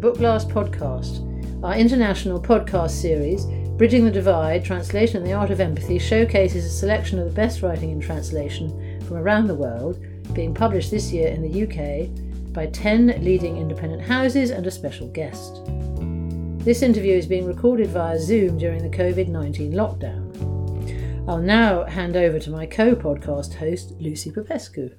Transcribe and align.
Book 0.00 0.16
Blast 0.16 0.48
podcast, 0.48 1.22
our 1.62 1.74
international 1.74 2.40
podcast 2.40 2.92
series, 2.92 3.44
Bridging 3.76 4.06
the 4.06 4.10
Divide 4.10 4.64
Translation 4.64 5.18
and 5.18 5.26
the 5.26 5.34
Art 5.34 5.50
of 5.50 5.60
Empathy, 5.60 5.98
showcases 5.98 6.64
a 6.64 6.70
selection 6.70 7.18
of 7.18 7.26
the 7.26 7.34
best 7.34 7.60
writing 7.60 7.90
in 7.90 8.00
translation 8.00 8.98
from 9.06 9.18
around 9.18 9.46
the 9.46 9.54
world, 9.54 10.02
being 10.32 10.54
published 10.54 10.90
this 10.90 11.12
year 11.12 11.28
in 11.28 11.42
the 11.42 11.64
UK 11.64 12.08
by 12.54 12.64
10 12.68 13.22
leading 13.22 13.58
independent 13.58 14.00
houses 14.00 14.52
and 14.52 14.66
a 14.66 14.70
special 14.70 15.06
guest. 15.08 15.60
This 16.64 16.80
interview 16.80 17.18
is 17.18 17.26
being 17.26 17.44
recorded 17.44 17.88
via 17.88 18.18
Zoom 18.18 18.56
during 18.56 18.82
the 18.82 18.96
COVID 18.96 19.28
19 19.28 19.72
lockdown. 19.72 21.28
I'll 21.28 21.36
now 21.36 21.84
hand 21.84 22.16
over 22.16 22.38
to 22.38 22.50
my 22.50 22.64
co 22.64 22.94
podcast 22.94 23.52
host, 23.52 23.92
Lucy 24.00 24.30
Popescu. 24.30 24.92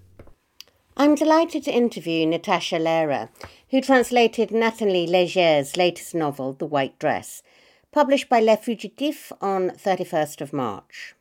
I'm 1.01 1.15
delighted 1.15 1.63
to 1.63 1.73
interview 1.73 2.27
Natasha 2.27 2.75
Lehrer, 2.75 3.29
who 3.71 3.81
translated 3.81 4.51
Nathalie 4.51 5.07
Leger's 5.07 5.75
latest 5.75 6.13
novel, 6.13 6.53
The 6.53 6.67
White 6.67 6.99
Dress, 6.99 7.41
published 7.91 8.29
by 8.29 8.39
Les 8.39 8.63
Fugitives 8.63 9.33
on 9.41 9.71
31st 9.71 10.41
of 10.41 10.53
March. 10.53 11.15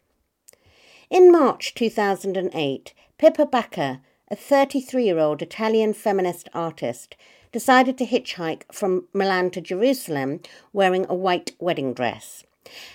In 1.09 1.33
March 1.33 1.75
2008, 1.75 2.93
Pippa 3.17 3.47
Bacca, 3.47 4.03
a 4.31 4.37
33 4.37 5.03
year 5.03 5.19
old 5.19 5.41
Italian 5.41 5.95
feminist 5.95 6.51
artist, 6.53 7.17
decided 7.51 7.97
to 7.97 8.05
hitchhike 8.05 8.71
from 8.71 9.07
Milan 9.15 9.51
to 9.53 9.63
Jerusalem 9.63 10.41
wearing 10.75 11.07
a 11.09 11.15
white 11.15 11.53
wedding 11.59 11.95
dress. 11.95 12.45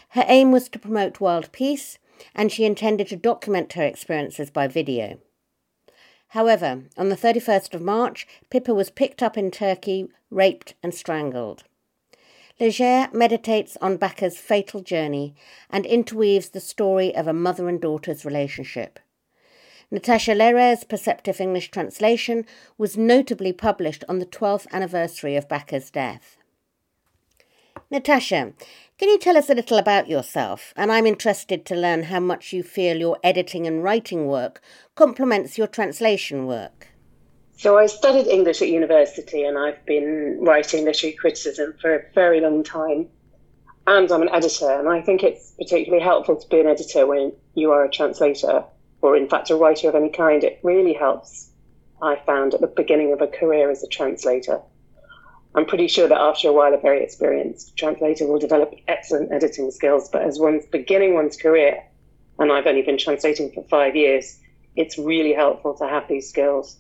Her 0.10 0.26
aim 0.28 0.52
was 0.52 0.70
to 0.70 0.78
promote 0.78 1.20
world 1.20 1.52
peace, 1.52 1.98
and 2.36 2.52
she 2.52 2.64
intended 2.64 3.08
to 3.08 3.16
document 3.16 3.74
her 3.74 3.84
experiences 3.84 4.52
by 4.52 4.68
video. 4.68 5.18
However, 6.36 6.84
on 6.98 7.08
the 7.08 7.16
31st 7.16 7.74
of 7.76 7.82
March, 7.82 8.28
Pippa 8.50 8.74
was 8.74 8.90
picked 8.90 9.24
up 9.24 9.38
in 9.38 9.52
Turkey, 9.52 10.10
raped, 10.30 10.74
and 10.84 10.94
strangled. 10.94 11.64
Leger 12.60 13.08
meditates 13.14 13.78
on 13.80 13.96
Bacca's 13.96 14.38
fatal 14.38 14.82
journey 14.82 15.34
and 15.70 15.86
interweaves 15.86 16.50
the 16.50 16.60
story 16.60 17.16
of 17.16 17.26
a 17.26 17.32
mother 17.32 17.70
and 17.70 17.80
daughter's 17.80 18.26
relationship. 18.26 19.00
Natasha 19.90 20.36
Lehrer's 20.36 20.84
Perceptive 20.84 21.40
English 21.40 21.72
translation 21.72 22.46
was 22.78 22.98
notably 22.98 23.54
published 23.54 24.04
on 24.10 24.20
the 24.20 24.26
12th 24.26 24.68
anniversary 24.74 25.38
of 25.38 25.48
Bacca's 25.48 25.90
death. 25.90 26.36
Natasha, 27.92 28.54
can 28.98 29.10
you 29.10 29.20
tell 29.20 29.38
us 29.38 29.50
a 29.50 29.54
little 29.54 29.78
about 29.78 30.10
yourself? 30.10 30.74
And 30.76 30.92
I'm 30.92 31.06
interested 31.06 31.66
to 31.66 31.76
learn 31.76 32.04
how 32.04 32.20
much 32.20 32.52
you 32.52 32.64
feel 32.64 32.98
your 32.98 33.18
editing 33.24 33.68
and 33.68 33.84
writing 33.84 34.26
work 34.28 34.62
complements 34.96 35.58
your 35.58 35.68
translation 35.68 36.46
work. 36.46 36.88
So, 37.58 37.78
I 37.78 37.86
studied 37.86 38.28
English 38.28 38.62
at 38.62 38.70
university 38.70 39.44
and 39.44 39.58
I've 39.58 39.86
been 39.86 40.40
writing 40.42 40.84
literary 40.84 41.16
criticism 41.16 41.76
for 41.80 41.96
a 41.96 42.04
very 42.14 42.42
long 42.42 42.64
time. 42.64 43.08
And 43.88 44.12
I'm 44.12 44.24
an 44.24 44.30
editor, 44.30 44.80
and 44.80 44.90
I 44.90 45.00
think 45.02 45.22
it's 45.22 45.52
particularly 45.60 46.04
helpful 46.04 46.36
to 46.38 46.48
be 46.50 46.60
an 46.60 46.66
editor 46.66 47.06
when 47.06 47.34
you 47.54 47.72
are 47.72 47.86
a 47.86 47.90
translator 47.90 48.64
or 49.06 49.16
in 49.16 49.30
fact 49.30 49.52
a 49.52 49.56
writer 49.56 49.88
of 49.88 49.94
any 49.94 50.10
kind, 50.10 50.44
it 50.44 50.60
really 50.64 50.94
helps, 50.94 51.52
I 52.02 52.16
found, 52.26 52.56
at 52.56 52.62
the 52.62 52.68
beginning 52.68 53.14
of 53.14 53.22
a 53.22 53.28
career 53.28 53.70
as 53.70 53.84
a 53.84 53.88
translator. 53.88 54.60
I'm 55.56 55.66
pretty 55.66 55.88
sure 55.88 56.08
that 56.08 56.20
after 56.20 56.50
a 56.50 56.54
while, 56.54 56.74
a 56.74 56.78
very 56.78 57.02
experienced 57.02 57.78
translator 57.78 58.28
will 58.28 58.40
develop 58.40 58.76
excellent 58.90 59.32
editing 59.32 59.72
skills, 59.72 60.10
but 60.12 60.22
as 60.22 60.38
one's 60.38 60.66
beginning 60.66 61.14
one's 61.14 61.38
career, 61.38 61.82
and 62.38 62.52
I've 62.52 62.68
only 62.68 62.82
been 62.82 62.98
translating 62.98 63.52
for 63.54 63.64
five 63.64 63.96
years, 63.96 64.38
it's 64.76 64.98
really 64.98 65.34
helpful 65.34 65.74
to 65.76 65.88
have 65.88 66.10
these 66.10 66.28
skills. 66.28 66.78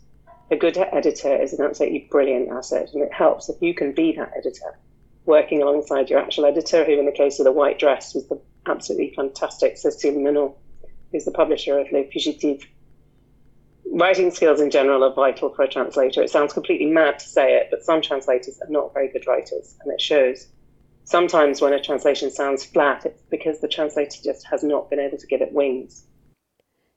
A 0.52 0.58
good 0.58 0.78
editor 0.78 1.34
is 1.42 1.54
an 1.54 1.66
absolutely 1.66 2.08
brilliant 2.12 2.52
asset, 2.52 2.90
and 2.94 3.02
it 3.02 3.14
helps 3.14 3.48
if 3.48 3.62
you 3.62 3.74
can 3.74 3.94
be 3.94 4.12
that 4.18 4.34
editor, 4.38 4.78
working 5.24 5.62
alongside 5.62 6.10
your 6.10 6.20
actual 6.20 6.46
editor, 6.46 6.84
who, 6.84 7.00
in 7.00 7.06
the 7.06 7.12
case 7.14 7.40
of 7.40 7.46
the 7.46 7.54
white 7.54 7.80
dress, 7.80 8.14
was 8.14 8.28
the 8.28 8.40
absolutely 8.68 9.14
fantastic 9.16 9.76
Cécile 9.76 10.22
Menon 10.22 10.52
who's 11.16 11.26
the 11.26 11.32
publisher 11.32 11.80
of 11.80 11.92
Les 11.92 12.10
Fugitives. 12.12 12.66
Writing 13.96 14.30
skills 14.30 14.60
in 14.60 14.70
general 14.70 15.06
are 15.06 15.14
vital 15.14 15.56
for 15.56 15.64
a 15.64 15.70
translator. 15.70 16.22
It 16.22 16.30
sounds 16.30 16.52
completely 16.52 16.88
mad 16.88 17.18
to 17.18 17.30
say 17.30 17.56
it, 17.56 17.70
but 17.72 17.82
some 17.82 18.02
translators 18.02 18.60
are 18.62 18.70
not 18.70 18.94
very 18.94 19.08
good 19.08 19.26
writers, 19.26 19.74
and 19.80 19.94
it 19.94 20.02
shows. 20.02 20.50
Sometimes 21.06 21.62
when 21.62 21.72
a 21.72 21.82
translation 21.82 22.30
sounds 22.30 22.66
flat, 22.66 23.06
it's 23.06 23.22
because 23.32 23.62
the 23.62 23.70
translator 23.70 24.22
just 24.22 24.46
has 24.48 24.66
not 24.66 24.90
been 24.90 25.00
able 25.00 25.18
to 25.18 25.28
give 25.28 25.40
it 25.40 25.54
wings. 25.54 26.08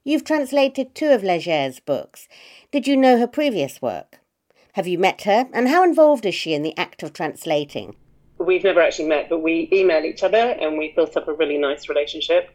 You've 0.03 0.25
translated 0.25 0.97
two 0.97 1.11
of 1.11 1.23
Leger's 1.23 1.79
books. 1.79 2.27
Did 2.73 2.89
you 2.89 2.97
know 2.97 3.17
her 3.17 3.29
previous 3.29 3.81
work? 3.81 4.19
Have 4.73 4.89
you 4.89 4.99
met 4.99 5.23
her, 5.23 5.49
and 5.53 5.69
how 5.69 5.85
involved 5.85 6.27
is 6.27 6.35
she 6.35 6.53
in 6.53 6.63
the 6.63 6.77
act 6.77 7.05
of 7.05 7.13
translating? 7.13 7.95
We've 8.39 8.65
never 8.65 8.81
actually 8.81 9.07
met, 9.07 9.29
but 9.29 9.39
we 9.39 9.69
email 9.73 10.05
each 10.05 10.25
other 10.25 10.37
and 10.37 10.77
we 10.77 10.95
built 10.97 11.17
up 11.17 11.29
a 11.29 11.33
really 11.33 11.59
nice 11.59 11.89
relationship. 11.89 12.51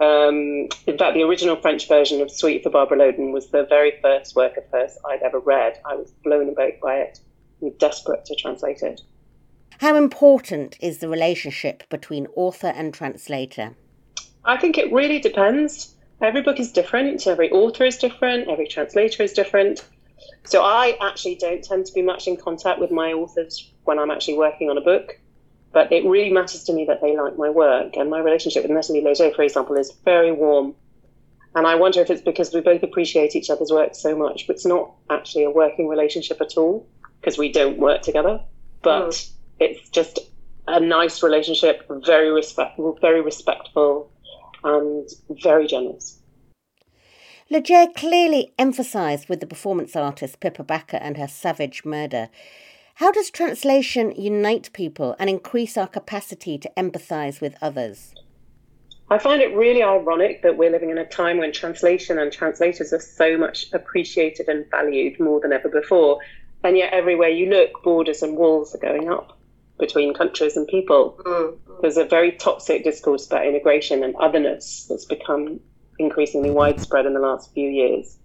Um, 0.00 0.68
in 0.86 0.96
fact, 0.96 1.14
the 1.14 1.22
original 1.22 1.56
French 1.56 1.86
version 1.86 2.22
of 2.22 2.30
Suite 2.30 2.62
for 2.62 2.70
Barbara 2.70 2.98
Loden 2.98 3.32
was 3.32 3.50
the 3.50 3.66
very 3.68 3.92
first 4.00 4.34
work 4.34 4.56
of 4.56 4.64
hers 4.72 4.96
I'd 5.10 5.22
ever 5.22 5.38
read. 5.38 5.78
I 5.84 5.94
was 5.94 6.10
blown 6.24 6.48
away 6.48 6.78
by 6.82 6.96
it 6.96 7.20
and 7.60 7.76
desperate 7.78 8.24
to 8.24 8.34
translate 8.34 8.82
it. 8.82 9.02
How 9.80 9.96
important 9.96 10.76
is 10.80 10.98
the 10.98 11.08
relationship 11.08 11.88
between 11.90 12.26
author 12.34 12.68
and 12.68 12.94
translator? 12.94 13.76
I 14.44 14.56
think 14.56 14.78
it 14.78 14.90
really 14.92 15.18
depends. 15.18 15.94
Every 16.22 16.42
book 16.42 16.60
is 16.60 16.72
different, 16.72 17.26
every 17.26 17.50
author 17.50 17.84
is 17.84 17.96
different, 17.96 18.48
every 18.48 18.66
translator 18.66 19.22
is 19.22 19.32
different. 19.32 19.84
So 20.44 20.62
I 20.62 20.96
actually 21.00 21.36
don't 21.36 21.62
tend 21.62 21.86
to 21.86 21.92
be 21.92 22.02
much 22.02 22.26
in 22.26 22.36
contact 22.36 22.78
with 22.78 22.90
my 22.90 23.12
authors 23.12 23.70
when 23.84 23.98
I'm 23.98 24.10
actually 24.10 24.36
working 24.36 24.68
on 24.70 24.76
a 24.76 24.82
book. 24.82 25.18
But 25.72 25.92
it 25.92 26.04
really 26.04 26.32
matters 26.32 26.64
to 26.64 26.72
me 26.72 26.84
that 26.86 27.00
they 27.00 27.16
like 27.16 27.36
my 27.36 27.48
work. 27.48 27.96
And 27.96 28.10
my 28.10 28.18
relationship 28.18 28.64
with 28.64 28.72
Nathalie 28.72 29.02
Leger, 29.02 29.30
for 29.32 29.42
example, 29.42 29.76
is 29.76 29.92
very 30.04 30.32
warm. 30.32 30.74
And 31.54 31.66
I 31.66 31.74
wonder 31.74 32.00
if 32.00 32.10
it's 32.10 32.22
because 32.22 32.52
we 32.52 32.60
both 32.60 32.82
appreciate 32.82 33.34
each 33.34 33.50
other's 33.50 33.70
work 33.70 33.94
so 33.94 34.16
much, 34.16 34.46
but 34.46 34.56
it's 34.56 34.66
not 34.66 34.92
actually 35.10 35.44
a 35.44 35.50
working 35.50 35.88
relationship 35.88 36.40
at 36.40 36.56
all 36.56 36.88
because 37.20 37.38
we 37.38 37.52
don't 37.52 37.78
work 37.78 38.02
together. 38.02 38.40
But 38.82 39.10
mm. 39.10 39.30
it's 39.58 39.88
just 39.90 40.18
a 40.66 40.80
nice 40.80 41.22
relationship, 41.22 41.86
very 42.06 42.30
respectful, 42.30 42.98
very 43.00 43.20
respectful, 43.20 44.10
and 44.62 45.08
very 45.42 45.66
generous. 45.66 46.20
Leger 47.52 47.88
clearly 47.96 48.52
emphasised 48.60 49.28
with 49.28 49.40
the 49.40 49.46
performance 49.46 49.96
artist 49.96 50.38
Pippa 50.38 50.62
Bacca 50.62 50.98
and 51.00 51.16
her 51.16 51.26
savage 51.26 51.84
murder 51.84 52.28
how 53.00 53.10
does 53.10 53.30
translation 53.30 54.12
unite 54.14 54.68
people 54.74 55.16
and 55.18 55.30
increase 55.30 55.78
our 55.78 55.86
capacity 55.86 56.58
to 56.58 56.70
empathize 56.76 57.40
with 57.40 57.56
others? 57.62 58.14
I 59.08 59.16
find 59.16 59.40
it 59.40 59.56
really 59.56 59.82
ironic 59.82 60.42
that 60.42 60.58
we're 60.58 60.70
living 60.70 60.90
in 60.90 60.98
a 60.98 61.06
time 61.06 61.38
when 61.38 61.50
translation 61.50 62.18
and 62.18 62.30
translators 62.30 62.92
are 62.92 63.00
so 63.00 63.38
much 63.38 63.72
appreciated 63.72 64.48
and 64.48 64.70
valued 64.70 65.18
more 65.18 65.40
than 65.40 65.50
ever 65.50 65.70
before. 65.70 66.18
And 66.62 66.76
yet, 66.76 66.92
everywhere 66.92 67.30
you 67.30 67.48
look, 67.48 67.82
borders 67.82 68.22
and 68.22 68.36
walls 68.36 68.74
are 68.74 68.78
going 68.78 69.10
up 69.10 69.38
between 69.78 70.12
countries 70.12 70.58
and 70.58 70.68
people. 70.68 71.18
Mm-hmm. 71.24 71.80
There's 71.80 71.96
a 71.96 72.04
very 72.04 72.32
toxic 72.32 72.84
discourse 72.84 73.26
about 73.26 73.46
immigration 73.46 74.04
and 74.04 74.14
otherness 74.16 74.84
that's 74.90 75.06
become 75.06 75.58
increasingly 75.98 76.50
widespread 76.50 77.06
in 77.06 77.14
the 77.14 77.20
last 77.20 77.50
few 77.54 77.70
years. 77.70 78.18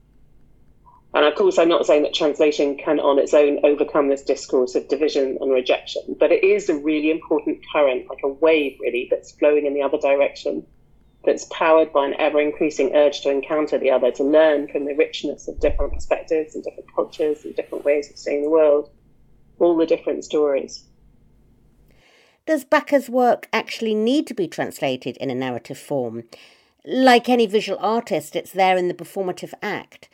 And 1.15 1.23
of 1.23 1.33
course, 1.35 1.57
I'm 1.57 1.69
not 1.69 1.85
saying 1.85 2.03
that 2.03 2.13
translation 2.13 2.75
can 2.75 2.99
on 2.99 3.17
its 3.19 3.33
own 3.33 3.61
overcome 3.63 4.09
this 4.09 4.21
discourse 4.21 4.75
of 4.75 4.89
division 4.89 5.37
and 5.39 5.49
rejection, 5.49 6.17
but 6.19 6.33
it 6.33 6.43
is 6.43 6.67
a 6.67 6.75
really 6.75 7.09
important 7.09 7.61
current, 7.71 8.09
like 8.09 8.19
a 8.25 8.27
wave 8.27 8.77
really, 8.81 9.07
that's 9.09 9.31
flowing 9.31 9.65
in 9.65 9.73
the 9.73 9.81
other 9.81 9.97
direction, 9.97 10.67
that's 11.23 11.45
powered 11.45 11.93
by 11.93 12.05
an 12.05 12.15
ever 12.19 12.41
increasing 12.41 12.93
urge 12.93 13.21
to 13.21 13.31
encounter 13.31 13.77
the 13.77 13.91
other, 13.91 14.11
to 14.11 14.25
learn 14.25 14.67
from 14.67 14.83
the 14.83 14.93
richness 14.93 15.47
of 15.47 15.57
different 15.61 15.93
perspectives 15.93 16.53
and 16.53 16.65
different 16.65 16.93
cultures 16.93 17.45
and 17.45 17.55
different 17.55 17.85
ways 17.85 18.09
of 18.09 18.17
seeing 18.17 18.43
the 18.43 18.49
world, 18.49 18.89
all 19.57 19.77
the 19.77 19.85
different 19.85 20.25
stories. 20.25 20.83
Does 22.45 22.65
Bacca's 22.65 23.09
work 23.09 23.47
actually 23.53 23.95
need 23.95 24.27
to 24.27 24.33
be 24.33 24.49
translated 24.49 25.15
in 25.15 25.29
a 25.29 25.35
narrative 25.35 25.77
form? 25.77 26.25
Like 26.83 27.29
any 27.29 27.45
visual 27.45 27.79
artist, 27.79 28.35
it's 28.35 28.51
there 28.51 28.75
in 28.75 28.89
the 28.89 28.93
performative 28.93 29.53
act 29.61 30.09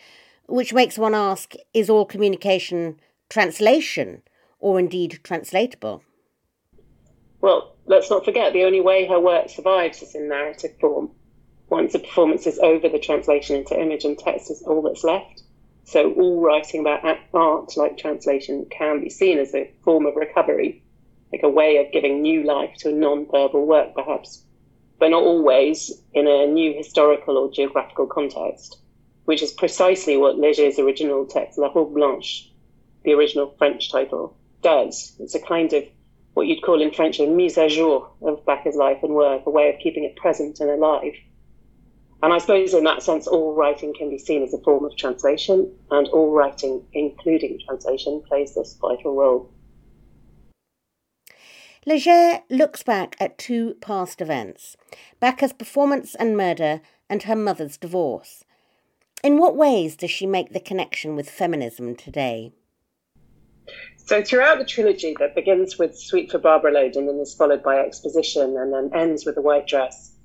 which 0.52 0.74
makes 0.74 0.98
one 0.98 1.16
ask 1.16 1.54
is 1.74 1.90
all 1.90 2.06
communication 2.06 3.00
translation 3.30 4.22
or 4.60 4.80
indeed 4.80 5.20
translatable? 5.24 6.04
Well, 7.40 7.76
let's 7.86 8.10
not 8.10 8.26
forget 8.26 8.52
the 8.52 8.66
only 8.66 8.82
way 8.82 9.08
her 9.08 9.20
work 9.20 9.50
survives 9.50 10.02
is 10.02 10.14
in 10.14 10.28
narrative 10.28 10.72
form. 10.80 11.12
Once 11.70 11.96
a 11.96 12.00
performance 12.00 12.46
is 12.46 12.60
over, 12.60 12.90
the 12.90 13.00
translation 13.00 13.56
into 13.56 13.80
image 13.80 14.04
and 14.04 14.20
text 14.20 14.52
is 14.52 14.62
all 14.64 14.82
that's 14.82 15.06
left. 15.06 15.44
So, 15.86 16.12
all 16.14 16.42
writing 16.42 16.82
about 16.82 17.18
art, 17.34 17.78
like 17.78 17.98
translation, 17.98 18.66
can 18.70 19.02
be 19.02 19.10
seen 19.10 19.40
as 19.40 19.56
a 19.56 19.72
form 19.84 20.06
of 20.06 20.18
recovery, 20.18 20.84
like 21.32 21.44
a 21.44 21.50
way 21.50 21.78
of 21.78 21.92
giving 21.94 22.22
new 22.22 22.44
life 22.44 22.76
to 22.80 22.90
a 22.90 22.94
non 22.94 23.26
verbal 23.26 23.66
work, 23.66 23.96
perhaps, 23.96 24.44
but 25.00 25.10
not 25.10 25.24
always 25.24 25.92
in 26.14 26.28
a 26.28 26.46
new 26.46 26.74
historical 26.74 27.38
or 27.38 27.52
geographical 27.52 28.06
context 28.06 28.81
which 29.26 29.42
is 29.42 29.52
precisely 29.52 30.18
what 30.18 30.38
Leger's 30.38 30.80
original 30.80 31.26
text, 31.26 31.58
La 31.58 31.68
Robe 31.68 31.94
Blanche, 31.94 32.52
the 33.04 33.14
original 33.14 33.54
French 33.58 33.92
title, 33.92 34.36
does. 34.62 35.16
It's 35.20 35.36
a 35.36 35.40
kind 35.40 35.72
of 35.74 35.84
what 36.34 36.48
you'd 36.48 36.62
call 36.62 36.82
in 36.82 36.94
French 36.94 37.20
a 37.20 37.28
mise 37.28 37.58
à 37.58 37.70
jour 37.70 38.10
of 38.22 38.46
Bacca's 38.46 38.76
life 38.76 39.00
and 39.04 39.14
work, 39.14 39.44
a 39.46 39.50
way 39.50 39.70
of 39.70 39.80
keeping 39.80 40.04
it 40.04 40.16
present 40.16 40.60
and 40.60 40.70
alive. 40.70 41.14
And 42.24 42.32
I 42.32 42.38
suppose 42.38 42.74
in 42.74 42.84
that 42.84 43.02
sense, 43.02 43.28
all 43.28 43.54
writing 43.54 43.94
can 43.98 44.10
be 44.10 44.20
seen 44.20 44.44
as 44.44 44.54
a 44.54 44.60
form 44.60 44.86
of 44.86 44.96
translation, 44.96 45.72
and 45.90 46.08
all 46.10 46.32
writing, 46.32 46.86
including 46.94 47.60
translation, 47.66 48.22
plays 48.28 48.54
this 48.54 48.78
vital 48.80 49.16
role. 49.16 49.52
Leger 51.86 52.42
looks 52.52 52.84
back 52.84 53.18
at 53.20 53.40
two 53.40 53.74
past 53.82 54.22
events 54.22 54.78
Bacca's 55.20 55.52
performance 55.52 56.14
and 56.16 56.38
murder, 56.38 56.82
and 57.10 57.24
her 57.24 57.36
mother's 57.36 57.76
divorce. 57.76 58.44
In 59.24 59.38
what 59.38 59.56
ways 59.56 59.96
does 59.96 60.10
she 60.10 60.26
make 60.26 60.52
the 60.52 60.60
connection 60.60 61.16
with 61.16 61.30
feminism 61.30 61.96
today? 61.96 62.54
So, 63.98 64.24
throughout 64.24 64.58
the 64.58 64.66
trilogy 64.66 65.16
that 65.20 65.36
begins 65.36 65.78
with 65.78 65.98
Suite 65.98 66.32
for 66.32 66.40
Barbara 66.40 66.74
Loden 66.74 67.08
and 67.08 67.22
is 67.22 67.36
followed 67.36 67.62
by 67.62 67.78
Exposition 67.78 68.58
and 68.58 68.74
then 68.74 68.90
ends 68.94 69.26
with 69.26 69.36
The 69.36 69.42
White 69.42 69.68
Dress, 69.68 70.16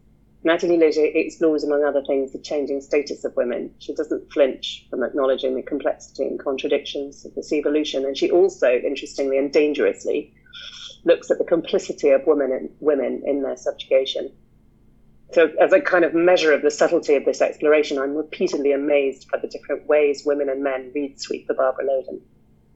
Nathalie 0.44 0.78
Leger 0.78 1.04
explores, 1.04 1.62
among 1.62 1.84
other 1.84 2.02
things, 2.04 2.32
the 2.32 2.38
changing 2.38 2.80
status 2.80 3.24
of 3.24 3.36
women. 3.36 3.74
She 3.80 3.94
doesn't 3.94 4.32
flinch 4.32 4.86
from 4.88 5.02
acknowledging 5.02 5.56
the 5.56 5.62
complexity 5.62 6.24
and 6.24 6.38
contradictions 6.38 7.24
of 7.26 7.34
this 7.34 7.52
evolution, 7.52 8.06
and 8.06 8.16
she 8.16 8.30
also, 8.30 8.70
interestingly 8.72 9.36
and 9.36 9.52
dangerously, 9.52 10.32
looks 11.04 11.30
at 11.30 11.38
the 11.38 11.44
complicity 11.44 12.10
of 12.10 12.26
women 12.26 12.70
women 12.80 13.22
in 13.26 13.42
their 13.42 13.56
subjugation. 13.56 14.32
So, 15.32 15.50
as 15.60 15.72
a 15.72 15.80
kind 15.80 16.04
of 16.04 16.14
measure 16.14 16.52
of 16.52 16.62
the 16.62 16.70
subtlety 16.70 17.16
of 17.16 17.24
this 17.24 17.40
exploration, 17.40 17.98
I'm 17.98 18.14
repeatedly 18.14 18.72
amazed 18.72 19.28
by 19.30 19.38
the 19.38 19.48
different 19.48 19.86
ways 19.86 20.24
women 20.24 20.48
and 20.48 20.62
men 20.62 20.92
read 20.94 21.20
Suite 21.20 21.46
for 21.46 21.54
Barbara 21.54 21.84
Loden. 21.84 22.20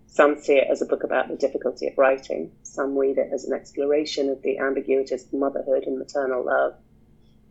Some 0.08 0.36
see 0.40 0.54
it 0.54 0.66
as 0.68 0.82
a 0.82 0.86
book 0.86 1.04
about 1.04 1.28
the 1.28 1.36
difficulty 1.36 1.86
of 1.86 1.96
writing. 1.96 2.50
Some 2.64 2.98
read 2.98 3.18
it 3.18 3.30
as 3.32 3.44
an 3.44 3.54
exploration 3.54 4.28
of 4.28 4.42
the 4.42 4.58
ambiguities 4.58 5.24
of 5.26 5.32
motherhood 5.32 5.84
and 5.84 5.98
maternal 5.98 6.44
love. 6.44 6.74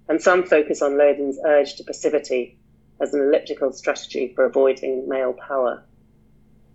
And 0.10 0.22
some 0.22 0.44
focus 0.44 0.82
on 0.82 0.98
Loden's 0.98 1.40
urge 1.46 1.76
to 1.76 1.86
passivity 1.86 2.60
as 3.00 3.14
an 3.14 3.22
elliptical 3.22 3.72
strategy 3.72 4.34
for 4.36 4.44
avoiding 4.44 5.08
male 5.08 5.34
power. 5.34 5.86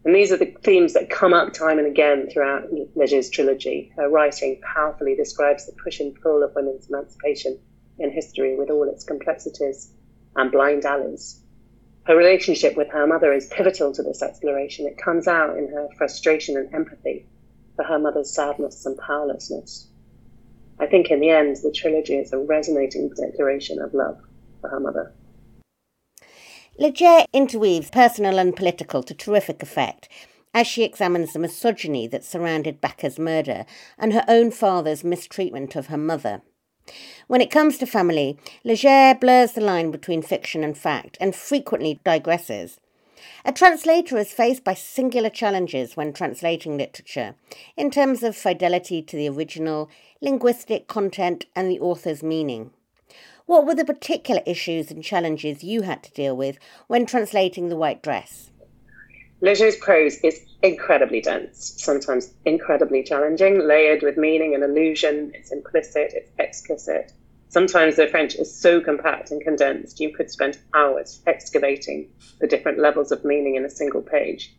And 0.06 0.14
these 0.14 0.32
are 0.32 0.38
the 0.38 0.54
themes 0.62 0.94
that 0.94 1.10
come 1.10 1.34
up 1.34 1.52
time 1.52 1.78
and 1.78 1.86
again 1.86 2.30
throughout 2.30 2.70
Leger's 2.94 3.28
trilogy. 3.28 3.92
Her 3.96 4.08
writing 4.08 4.62
powerfully 4.62 5.14
describes 5.14 5.66
the 5.66 5.72
push 5.72 6.00
and 6.00 6.18
pull 6.20 6.42
of 6.42 6.54
women's 6.54 6.88
emancipation 6.88 7.58
in 7.98 8.10
history 8.10 8.56
with 8.56 8.70
all 8.70 8.88
its 8.88 9.04
complexities 9.04 9.92
and 10.36 10.50
blind 10.50 10.84
alleys. 10.84 11.40
Her 12.04 12.16
relationship 12.16 12.76
with 12.76 12.88
her 12.90 13.06
mother 13.06 13.32
is 13.32 13.46
pivotal 13.46 13.92
to 13.92 14.02
this 14.02 14.22
exploration. 14.22 14.86
It 14.86 14.98
comes 14.98 15.26
out 15.26 15.56
in 15.56 15.68
her 15.68 15.88
frustration 15.96 16.56
and 16.56 16.72
empathy 16.74 17.26
for 17.76 17.84
her 17.84 17.98
mother's 17.98 18.34
sadness 18.34 18.84
and 18.84 18.98
powerlessness. 18.98 19.88
I 20.78 20.86
think 20.86 21.10
in 21.10 21.20
the 21.20 21.30
end, 21.30 21.56
the 21.62 21.72
trilogy 21.72 22.16
is 22.16 22.32
a 22.32 22.38
resonating 22.38 23.10
declaration 23.10 23.80
of 23.80 23.94
love 23.94 24.20
for 24.60 24.68
her 24.68 24.80
mother. 24.80 25.14
Leger 26.78 27.24
interweaves 27.32 27.90
personal 27.90 28.38
and 28.38 28.56
political 28.56 29.02
to 29.04 29.14
terrific 29.14 29.62
effect 29.62 30.08
as 30.52 30.66
she 30.66 30.82
examines 30.82 31.32
the 31.32 31.38
misogyny 31.38 32.06
that 32.08 32.24
surrounded 32.24 32.80
Bacca's 32.80 33.18
murder 33.18 33.64
and 33.96 34.12
her 34.12 34.24
own 34.28 34.50
father's 34.50 35.04
mistreatment 35.04 35.76
of 35.76 35.86
her 35.86 35.96
mother. 35.96 36.42
When 37.26 37.40
it 37.40 37.50
comes 37.50 37.78
to 37.78 37.86
family, 37.86 38.38
Leger 38.64 39.16
blurs 39.20 39.52
the 39.52 39.60
line 39.60 39.90
between 39.90 40.22
fiction 40.22 40.62
and 40.62 40.76
fact 40.76 41.16
and 41.20 41.34
frequently 41.34 42.00
digresses. 42.04 42.78
A 43.44 43.52
translator 43.52 44.18
is 44.18 44.32
faced 44.32 44.64
by 44.64 44.74
singular 44.74 45.30
challenges 45.30 45.96
when 45.96 46.12
translating 46.12 46.76
literature, 46.76 47.34
in 47.76 47.90
terms 47.90 48.22
of 48.22 48.36
fidelity 48.36 49.02
to 49.02 49.16
the 49.16 49.28
original, 49.28 49.90
linguistic 50.20 50.88
content, 50.88 51.46
and 51.56 51.70
the 51.70 51.80
author's 51.80 52.22
meaning. 52.22 52.70
What 53.46 53.66
were 53.66 53.74
the 53.74 53.84
particular 53.84 54.42
issues 54.46 54.90
and 54.90 55.04
challenges 55.04 55.62
you 55.62 55.82
had 55.82 56.02
to 56.04 56.12
deal 56.12 56.36
with 56.36 56.58
when 56.86 57.04
translating 57.04 57.68
The 57.68 57.76
White 57.76 58.02
Dress? 58.02 58.50
Leger's 59.40 59.76
prose 59.76 60.18
is 60.18 60.40
incredibly 60.62 61.20
dense, 61.20 61.74
sometimes 61.78 62.32
incredibly 62.44 63.02
challenging, 63.02 63.58
layered 63.58 64.02
with 64.02 64.16
meaning 64.16 64.54
and 64.54 64.64
allusion. 64.64 65.32
It's 65.34 65.52
implicit, 65.52 66.12
it's 66.14 66.30
explicit. 66.38 67.12
Sometimes 67.48 67.96
the 67.96 68.06
French 68.06 68.34
is 68.36 68.54
so 68.54 68.80
compact 68.80 69.30
and 69.30 69.42
condensed, 69.42 70.00
you 70.00 70.12
could 70.12 70.30
spend 70.30 70.58
hours 70.72 71.22
excavating 71.26 72.08
the 72.40 72.46
different 72.46 72.78
levels 72.78 73.12
of 73.12 73.24
meaning 73.24 73.54
in 73.56 73.64
a 73.64 73.70
single 73.70 74.02
page 74.02 74.54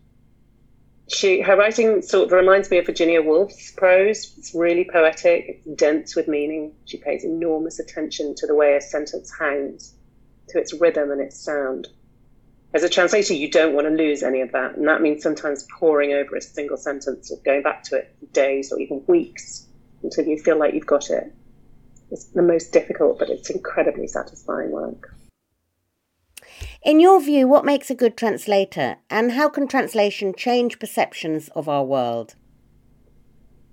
she 1.08 1.42
her 1.42 1.56
writing 1.56 2.02
sort 2.02 2.26
of 2.26 2.32
reminds 2.32 2.72
me 2.72 2.78
of 2.78 2.86
Virginia 2.86 3.22
Woolf's 3.22 3.72
prose. 3.72 4.34
It's 4.38 4.56
really 4.56 4.86
poetic, 4.92 5.46
it's 5.48 5.66
dense 5.66 6.16
with 6.16 6.28
meaning. 6.28 6.74
She 6.86 6.98
pays 6.98 7.24
enormous 7.24 7.80
attention 7.80 8.34
to 8.36 8.48
the 8.48 8.56
way 8.56 8.76
a 8.76 8.82
sentence 8.82 9.32
hangs, 9.40 9.94
to 10.50 10.60
its 10.60 10.74
rhythm 10.74 11.12
and 11.12 11.22
its 11.22 11.38
sound. 11.38 11.88
As 12.76 12.84
a 12.84 12.90
translator, 12.90 13.34
you 13.34 13.50
don't 13.50 13.74
want 13.74 13.88
to 13.88 13.94
lose 13.94 14.22
any 14.22 14.42
of 14.42 14.52
that, 14.52 14.76
and 14.76 14.86
that 14.86 15.02
means 15.02 15.24
sometimes 15.24 15.66
poring 15.80 16.12
over 16.12 16.36
a 16.36 16.42
single 16.42 16.76
sentence 16.76 17.32
or 17.32 17.38
going 17.46 17.64
back 17.64 17.84
to 17.84 17.96
it 17.96 18.14
for 18.20 18.26
days 18.34 18.70
or 18.70 18.82
even 18.82 19.02
weeks 19.08 19.66
until 20.04 20.26
you 20.26 20.38
feel 20.38 20.60
like 20.60 20.74
you've 20.74 20.86
got 20.86 21.10
it. 21.10 21.34
It's 22.12 22.26
the 22.26 22.42
most 22.42 22.74
difficult, 22.74 23.18
but 23.18 23.30
it's 23.30 23.50
incredibly 23.50 24.10
satisfying 24.10 24.72
work. 24.72 25.16
In 26.84 27.00
your 27.00 27.22
view, 27.22 27.48
what 27.48 27.64
makes 27.64 27.90
a 27.90 27.96
good 27.96 28.18
translator, 28.18 28.98
and 29.10 29.32
how 29.32 29.48
can 29.48 29.70
translation 29.70 30.34
change 30.36 30.78
perceptions 30.78 31.48
of 31.56 31.70
our 31.70 31.86
world? 31.86 32.36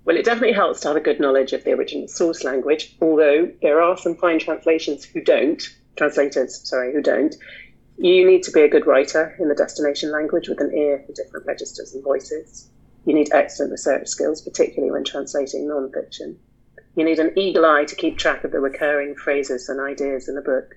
Well, 0.05 0.15
it 0.15 0.23
definitely 0.23 0.53
helps 0.53 0.79
to 0.79 0.87
have 0.87 0.97
a 0.97 1.01
good 1.01 1.19
knowledge 1.19 1.51
of 1.51 1.65
the 1.65 1.73
original 1.73 2.07
source 2.07 2.45
language, 2.45 2.95
although 3.01 3.51
there 3.61 3.81
are 3.81 3.97
some 3.97 4.15
fine 4.15 4.39
translations 4.39 5.03
who 5.03 5.19
don't, 5.19 5.61
translators, 5.97 6.61
sorry, 6.63 6.93
who 6.93 7.01
don't. 7.01 7.35
You 7.97 8.25
need 8.25 8.43
to 8.43 8.51
be 8.51 8.61
a 8.61 8.69
good 8.69 8.87
writer 8.87 9.35
in 9.39 9.49
the 9.49 9.55
destination 9.55 10.11
language 10.11 10.49
with 10.49 10.59
an 10.59 10.75
ear 10.75 11.03
for 11.05 11.13
different 11.13 11.45
registers 11.45 11.93
and 11.93 12.03
voices. 12.03 12.69
You 13.05 13.13
need 13.13 13.31
excellent 13.31 13.71
research 13.71 14.07
skills, 14.07 14.41
particularly 14.41 14.91
when 14.91 15.03
translating 15.03 15.67
non-fiction. 15.67 16.39
You 16.95 17.05
need 17.05 17.19
an 17.19 17.37
eagle 17.37 17.65
eye 17.65 17.85
to 17.85 17.95
keep 17.95 18.17
track 18.17 18.43
of 18.43 18.51
the 18.51 18.59
recurring 18.59 19.15
phrases 19.15 19.69
and 19.69 19.79
ideas 19.79 20.27
in 20.27 20.35
the 20.35 20.41
book. 20.41 20.75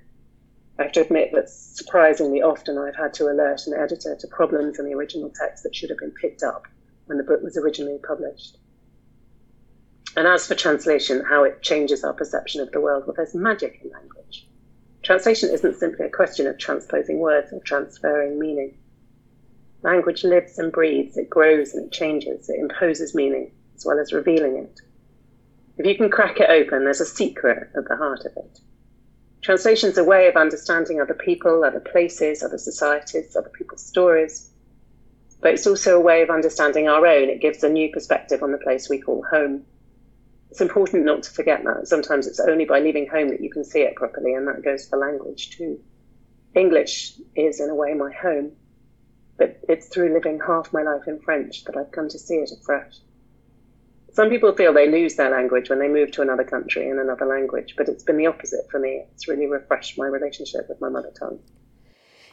I 0.79 0.85
have 0.85 0.93
to 0.93 1.01
admit 1.01 1.31
that 1.33 1.49
surprisingly 1.49 2.43
often 2.43 2.77
I've 2.77 2.97
had 2.97 3.15
to 3.15 3.31
alert 3.31 3.67
an 3.67 3.75
editor 3.75 4.15
to 4.15 4.29
problems 4.29 4.79
in 4.79 4.85
the 4.85 4.95
original 4.95 5.31
text 5.31 5.63
that 5.63 5.75
should 5.75 5.91
have 5.91 5.99
been 5.99 6.13
picked 6.13 6.43
up 6.43 6.67
when 7.07 7.17
the 7.17 7.25
book 7.25 7.43
was 7.43 7.57
originally 7.57 7.99
published. 8.07 8.59
And 10.17 10.27
as 10.27 10.47
for 10.47 10.55
translation, 10.55 11.25
how 11.25 11.45
it 11.45 11.63
changes 11.63 12.05
our 12.05 12.13
perception 12.13 12.61
of 12.61 12.73
the 12.73 12.81
world, 12.81 13.05
well, 13.07 13.15
there's 13.17 13.35
magic 13.35 13.81
in 13.83 13.91
language. 13.91 14.47
Translation 15.07 15.51
isn't 15.51 15.79
simply 15.79 16.05
a 16.05 16.11
question 16.11 16.49
of 16.49 16.59
transposing 16.59 17.21
words 17.21 17.53
or 17.53 17.61
transferring 17.61 18.41
meaning. 18.41 18.77
Language 19.83 20.25
lives 20.25 20.59
and 20.59 20.73
breathes, 20.73 21.17
it 21.17 21.31
grows 21.31 21.75
and 21.75 21.87
it 21.87 21.93
changes, 21.93 22.49
it 22.49 22.59
imposes 22.59 23.15
meaning 23.15 23.53
as 23.77 23.87
well 23.87 24.01
as 24.01 24.13
revealing 24.13 24.57
it. 24.57 24.81
If 25.79 25.87
you 25.87 25.95
can 25.95 26.11
crack 26.11 26.41
it 26.41 26.51
open, 26.51 26.83
there's 26.83 27.01
a 27.01 27.07
secret 27.07 27.71
at 27.77 27.87
the 27.87 27.95
heart 27.95 28.25
of 28.25 28.33
it. 28.37 28.59
Translation 29.43 29.91
is 29.91 29.99
a 29.99 30.03
way 30.03 30.27
of 30.27 30.35
understanding 30.35 31.01
other 31.01 31.15
people, 31.15 31.63
other 31.63 31.79
places, 31.79 32.43
other 32.43 32.59
societies, 32.59 33.37
other 33.37 33.51
people's 33.51 33.87
stories. 33.87 34.51
But 35.41 35.55
it's 35.55 35.69
also 35.69 35.97
a 35.97 36.03
way 36.03 36.23
of 36.23 36.31
understanding 36.31 36.89
our 36.89 37.07
own. 37.07 37.29
It 37.29 37.41
gives 37.41 37.63
a 37.63 37.69
new 37.69 37.93
perspective 37.93 38.43
on 38.43 38.51
the 38.51 38.59
place 38.59 38.91
we 38.91 39.01
call 39.01 39.25
home. 39.31 39.67
It's 40.57 40.63
important 40.63 41.05
not 41.05 41.23
to 41.25 41.31
forget 41.31 41.65
that. 41.65 41.87
Sometimes 41.87 42.27
it's 42.27 42.41
only 42.41 42.65
by 42.65 42.81
leaving 42.81 43.07
home 43.07 43.29
that 43.29 43.43
you 43.43 43.51
can 43.51 43.63
see 43.63 43.81
it 43.83 43.95
properly, 43.95 44.33
and 44.33 44.49
that 44.49 44.65
goes 44.65 44.89
for 44.89 44.99
language 44.99 45.51
too. 45.51 45.79
English 46.55 47.13
is, 47.35 47.61
in 47.61 47.69
a 47.69 47.75
way, 47.75 47.93
my 47.93 48.11
home, 48.11 48.53
but 49.37 49.61
it's 49.69 49.89
through 49.89 50.15
living 50.15 50.41
half 50.41 50.73
my 50.73 50.81
life 50.81 51.07
in 51.09 51.21
French 51.21 51.65
that 51.65 51.77
I've 51.77 51.91
come 51.91 52.09
to 52.09 52.19
see 52.19 52.37
it 52.37 52.51
afresh. 52.59 52.95
Some 54.15 54.31
people 54.31 54.55
feel 54.55 54.73
they 54.73 54.91
lose 54.91 55.17
their 55.17 55.29
language 55.29 55.69
when 55.69 55.79
they 55.79 55.89
move 55.89 56.11
to 56.13 56.23
another 56.23 56.45
country 56.45 56.89
in 56.89 56.99
another 56.99 57.27
language, 57.27 57.75
but 57.77 57.91
it's 57.91 58.03
been 58.03 58.17
the 58.17 58.27
opposite 58.27 58.65
for 58.71 58.81
me. 58.81 59.05
It's 59.13 59.29
really 59.29 59.47
refreshed 59.47 59.99
my 59.99 60.07
relationship 60.07 60.71
with 60.71 60.81
my 60.81 60.89
mother 60.89 61.13
tongue. 61.21 61.39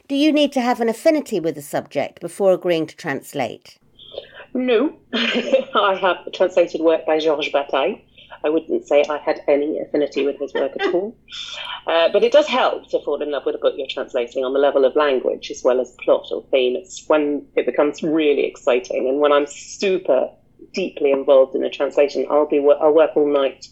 Do 0.08 0.16
you 0.16 0.32
need 0.32 0.54
to 0.54 0.62
have 0.62 0.80
an 0.80 0.88
affinity 0.88 1.42
with 1.42 1.56
the 1.56 1.62
subject 1.62 2.22
before 2.22 2.54
agreeing 2.54 2.88
to 2.88 2.96
translate? 2.96 3.80
No. 4.54 4.96
I 5.14 5.96
have 6.00 6.32
translated 6.32 6.80
work 6.80 7.06
by 7.06 7.20
Georges 7.20 7.52
Bataille. 7.52 8.00
I 8.44 8.50
wouldn't 8.50 8.88
say 8.88 9.04
I 9.10 9.18
had 9.18 9.42
any 9.48 9.80
affinity 9.80 10.26
with 10.26 10.40
his 10.40 10.54
work 10.54 10.74
at 10.80 10.94
all. 10.94 11.16
Uh, 11.88 12.10
but 12.14 12.24
it 12.24 12.32
does 12.32 12.48
help 12.48 12.90
to 12.90 13.00
fall 13.02 13.22
in 13.22 13.32
love 13.32 13.46
with 13.46 13.56
a 13.56 13.58
book 13.58 13.74
you're 13.78 13.88
translating 13.90 14.44
on 14.44 14.54
the 14.54 14.60
level 14.60 14.86
of 14.86 14.96
language 14.96 15.52
as 15.52 15.64
well 15.64 15.82
as 15.82 15.96
plot 16.04 16.28
or 16.32 16.44
theme. 16.52 16.76
It's 16.76 17.04
when 17.08 17.46
it 17.56 17.66
becomes 17.66 18.02
really 18.02 18.46
exciting 18.46 19.08
and 19.10 19.20
when 19.20 19.32
I'm 19.32 19.48
super 19.48 20.30
deeply 20.74 21.12
involved 21.12 21.56
in 21.56 21.64
a 21.64 21.70
translation, 21.70 22.26
I'll 22.30 22.48
be 22.48 22.60
I'll 22.60 22.94
work 22.94 23.16
all 23.16 23.32
night 23.32 23.68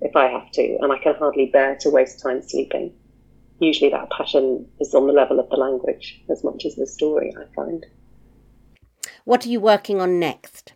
if 0.00 0.16
I 0.16 0.28
have 0.28 0.50
to, 0.52 0.78
and 0.80 0.92
I 0.92 0.98
can 0.98 1.14
hardly 1.14 1.46
bear 1.46 1.76
to 1.80 1.90
waste 1.90 2.22
time 2.22 2.42
sleeping. 2.42 2.92
Usually, 3.58 3.90
that 3.90 4.10
passion 4.10 4.66
is 4.80 4.94
on 4.94 5.06
the 5.06 5.12
level 5.12 5.38
of 5.38 5.50
the 5.50 5.56
language 5.56 6.22
as 6.30 6.42
much 6.42 6.64
as 6.64 6.76
the 6.76 6.86
story. 6.86 7.34
I 7.38 7.44
find. 7.54 7.84
What 9.24 9.44
are 9.44 9.50
you 9.50 9.60
working 9.60 10.00
on 10.00 10.18
next? 10.18 10.72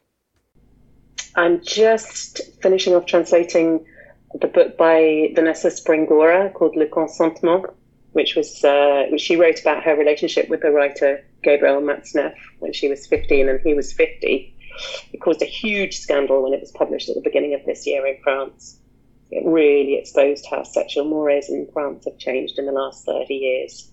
I'm 1.37 1.63
just 1.63 2.41
finishing 2.63 2.95
off 2.95 3.07
translating 3.07 3.85
the 4.41 4.47
book 4.47 4.77
by 4.77 5.33
Vanessa 5.35 5.69
Springora 5.69 6.53
called 6.53 6.77
Le 6.77 6.87
Consentement, 6.87 7.67
which 8.13 8.37
was 8.37 8.63
uh, 8.63 9.07
which 9.11 9.23
she 9.23 9.37
wrote 9.37 9.61
about 9.61 9.83
her 9.83 9.97
relationship 9.97 10.49
with 10.49 10.61
the 10.61 10.71
writer 10.71 11.25
Gabriel 11.43 11.81
Matzneff 11.81 12.35
when 12.61 12.73
she 12.73 12.89
was 12.89 13.07
15 13.07 13.49
and 13.49 13.61
he 13.63 13.75
was 13.75 13.93
50. 13.93 14.57
It 15.13 15.21
caused 15.21 15.43
a 15.43 15.47
huge 15.47 15.99
scandal 15.99 16.43
when 16.43 16.53
it 16.53 16.61
was 16.61 16.71
published 16.71 17.09
at 17.09 17.17
the 17.17 17.21
beginning 17.21 17.55
of 17.55 17.65
this 17.65 17.85
year 17.85 18.07
in 18.07 18.21
France. 18.23 18.79
It 19.31 19.45
really 19.45 19.97
exposed 19.97 20.47
how 20.49 20.63
sexual 20.63 21.05
mores 21.05 21.49
in 21.49 21.69
France 21.73 22.05
have 22.05 22.19
changed 22.19 22.59
in 22.59 22.67
the 22.67 22.73
last 22.73 23.05
30 23.07 23.35
years. 23.35 23.91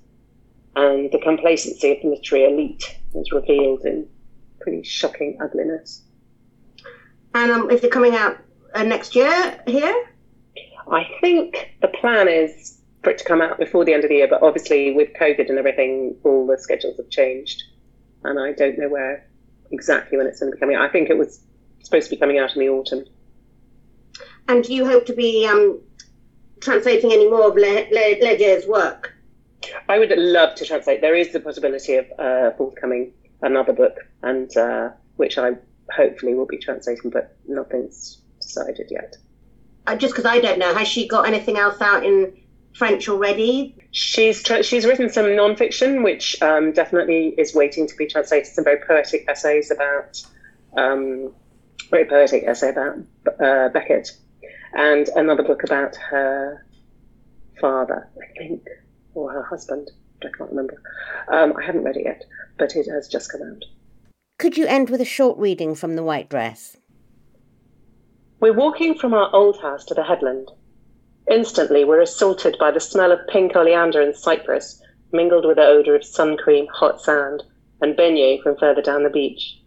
And 0.76 1.12
the 1.12 1.20
complacency 1.20 1.92
of 1.92 2.02
the 2.02 2.10
literary 2.10 2.54
elite 2.54 3.00
was 3.14 3.32
revealed 3.32 3.84
in 3.86 4.08
pretty 4.60 4.84
shocking 4.84 5.38
ugliness. 5.42 6.04
And 7.34 7.52
um, 7.52 7.72
is 7.72 7.84
it 7.84 7.92
coming 7.92 8.16
out 8.16 8.38
uh, 8.74 8.84
next 8.84 9.16
year 9.16 9.62
here? 9.68 10.10
I 10.90 11.10
think 11.22 11.76
the 11.82 11.88
plan 11.88 12.28
is 12.28 12.80
for 13.04 13.10
it 13.12 13.18
to 13.20 13.24
come 13.24 13.42
out 13.42 13.58
before 13.58 13.86
the 13.86 13.94
end 13.94 14.04
of 14.04 14.10
the 14.10 14.16
year, 14.16 14.28
but 14.30 14.44
obviously 14.44 14.94
with 14.94 15.10
COVID 15.14 15.50
and 15.50 15.58
everything, 15.58 16.16
all 16.24 16.46
the 16.46 16.58
schedules 16.58 16.98
have 16.98 17.10
changed. 17.10 17.64
And 18.24 18.40
I 18.40 18.52
don't 18.52 18.78
know 18.78 18.90
where 18.90 19.28
exactly 19.72 20.18
when 20.18 20.28
it's 20.28 20.40
going 20.40 20.52
to 20.52 20.56
be 20.56 20.60
coming 20.60 20.76
out. 20.76 20.84
I 20.84 20.90
think 20.90 21.10
it 21.10 21.18
was 21.18 21.42
supposed 21.82 22.10
to 22.10 22.16
be 22.16 22.20
coming 22.20 22.38
out 22.38 22.56
in 22.56 22.60
the 22.60 22.70
autumn. 22.70 23.06
And 24.48 24.64
do 24.64 24.74
you 24.74 24.86
hope 24.86 25.06
to 25.06 25.14
be 25.14 25.48
um, 25.48 25.80
translating 26.60 27.12
any 27.12 27.30
more 27.30 27.48
of 27.48 27.56
Le- 27.56 27.88
Le- 27.92 28.20
Leger's 28.22 28.68
work? 28.68 29.14
I 29.88 29.98
would 29.98 30.12
love 30.18 30.56
to 30.56 30.66
translate. 30.66 31.02
There 31.02 31.16
is 31.16 31.32
the 31.32 31.40
possibility 31.40 31.96
of 31.96 32.06
uh, 32.20 32.52
forthcoming 32.52 33.14
another 33.42 33.74
book, 33.74 33.96
and 34.22 34.56
uh, 34.58 34.90
which 35.16 35.38
I 35.38 35.54
hopefully 35.96 36.34
will 36.34 36.46
be 36.46 36.58
translating, 36.58 37.10
but 37.10 37.36
nothing's 37.48 38.22
decided 38.40 38.88
yet. 38.90 39.18
Uh, 39.88 39.96
just 39.96 40.14
because 40.14 40.26
I 40.26 40.40
don't 40.40 40.60
know, 40.60 40.74
has 40.76 40.88
she 40.88 41.08
got 41.08 41.28
anything 41.28 41.58
else 41.58 41.82
out 41.82 42.06
in 42.06 42.38
French 42.76 43.10
already? 43.10 43.76
She's 43.92 44.44
tra- 44.44 44.64
she's 44.64 44.86
written 44.86 45.10
some 45.10 45.26
nonfiction, 45.26 46.04
which 46.04 46.42
um, 46.42 46.72
definitely 46.72 47.30
is 47.38 47.56
waiting 47.56 47.88
to 47.88 47.96
be 47.96 48.08
translated. 48.08 48.48
Some 48.48 48.64
very 48.64 48.80
poetic 48.86 49.26
essays 49.28 49.72
about, 49.72 50.22
um, 50.78 51.34
very 51.90 52.06
poetic 52.06 52.44
essay 52.44 52.70
about 52.70 53.00
uh, 53.44 53.70
Beckett, 53.70 54.12
and 54.74 55.08
another 55.10 55.44
book 55.44 55.64
about 55.64 55.96
her 55.96 56.66
father, 57.60 58.10
I 58.22 58.38
think, 58.38 58.68
or 59.14 59.32
her 59.32 59.44
husband. 59.44 59.92
I 60.24 60.28
can't 60.38 60.52
remember. 60.52 60.82
Um, 61.28 61.54
I 61.58 61.66
haven't 61.66 61.84
read 61.84 61.98
it 61.98 62.06
yet, 62.06 62.24
but 62.58 62.76
it 62.76 62.88
has 62.88 63.08
just 63.08 63.32
come 63.32 63.42
out. 63.42 63.64
Could 64.42 64.58
you 64.58 64.66
end 64.66 64.90
with 64.90 65.00
a 65.02 65.06
short 65.06 65.38
reading 65.38 65.76
from 65.76 65.96
The 65.96 66.04
White 66.04 66.28
Dress? 66.28 66.76
We're 68.40 68.58
walking 68.58 68.96
from 68.98 69.14
our 69.14 69.30
old 69.36 69.62
house 69.62 69.86
to 69.86 69.94
the 69.94 70.04
headland. 70.04 70.50
Instantly, 71.30 71.84
we're 71.86 72.02
assaulted 72.02 72.58
by 72.60 72.72
the 72.72 72.80
smell 72.80 73.12
of 73.12 73.20
pink 73.28 73.56
oleander 73.56 74.02
and 74.02 74.16
cypress, 74.16 74.82
mingled 75.12 75.46
with 75.46 75.58
the 75.58 75.68
odour 75.68 75.94
of 75.94 76.04
sun 76.04 76.38
cream, 76.38 76.66
hot 76.74 77.00
sand, 77.00 77.44
and 77.82 77.96
beignet 77.96 78.42
from 78.42 78.58
further 78.58 78.82
down 78.82 79.04
the 79.04 79.12
beach. 79.12 79.62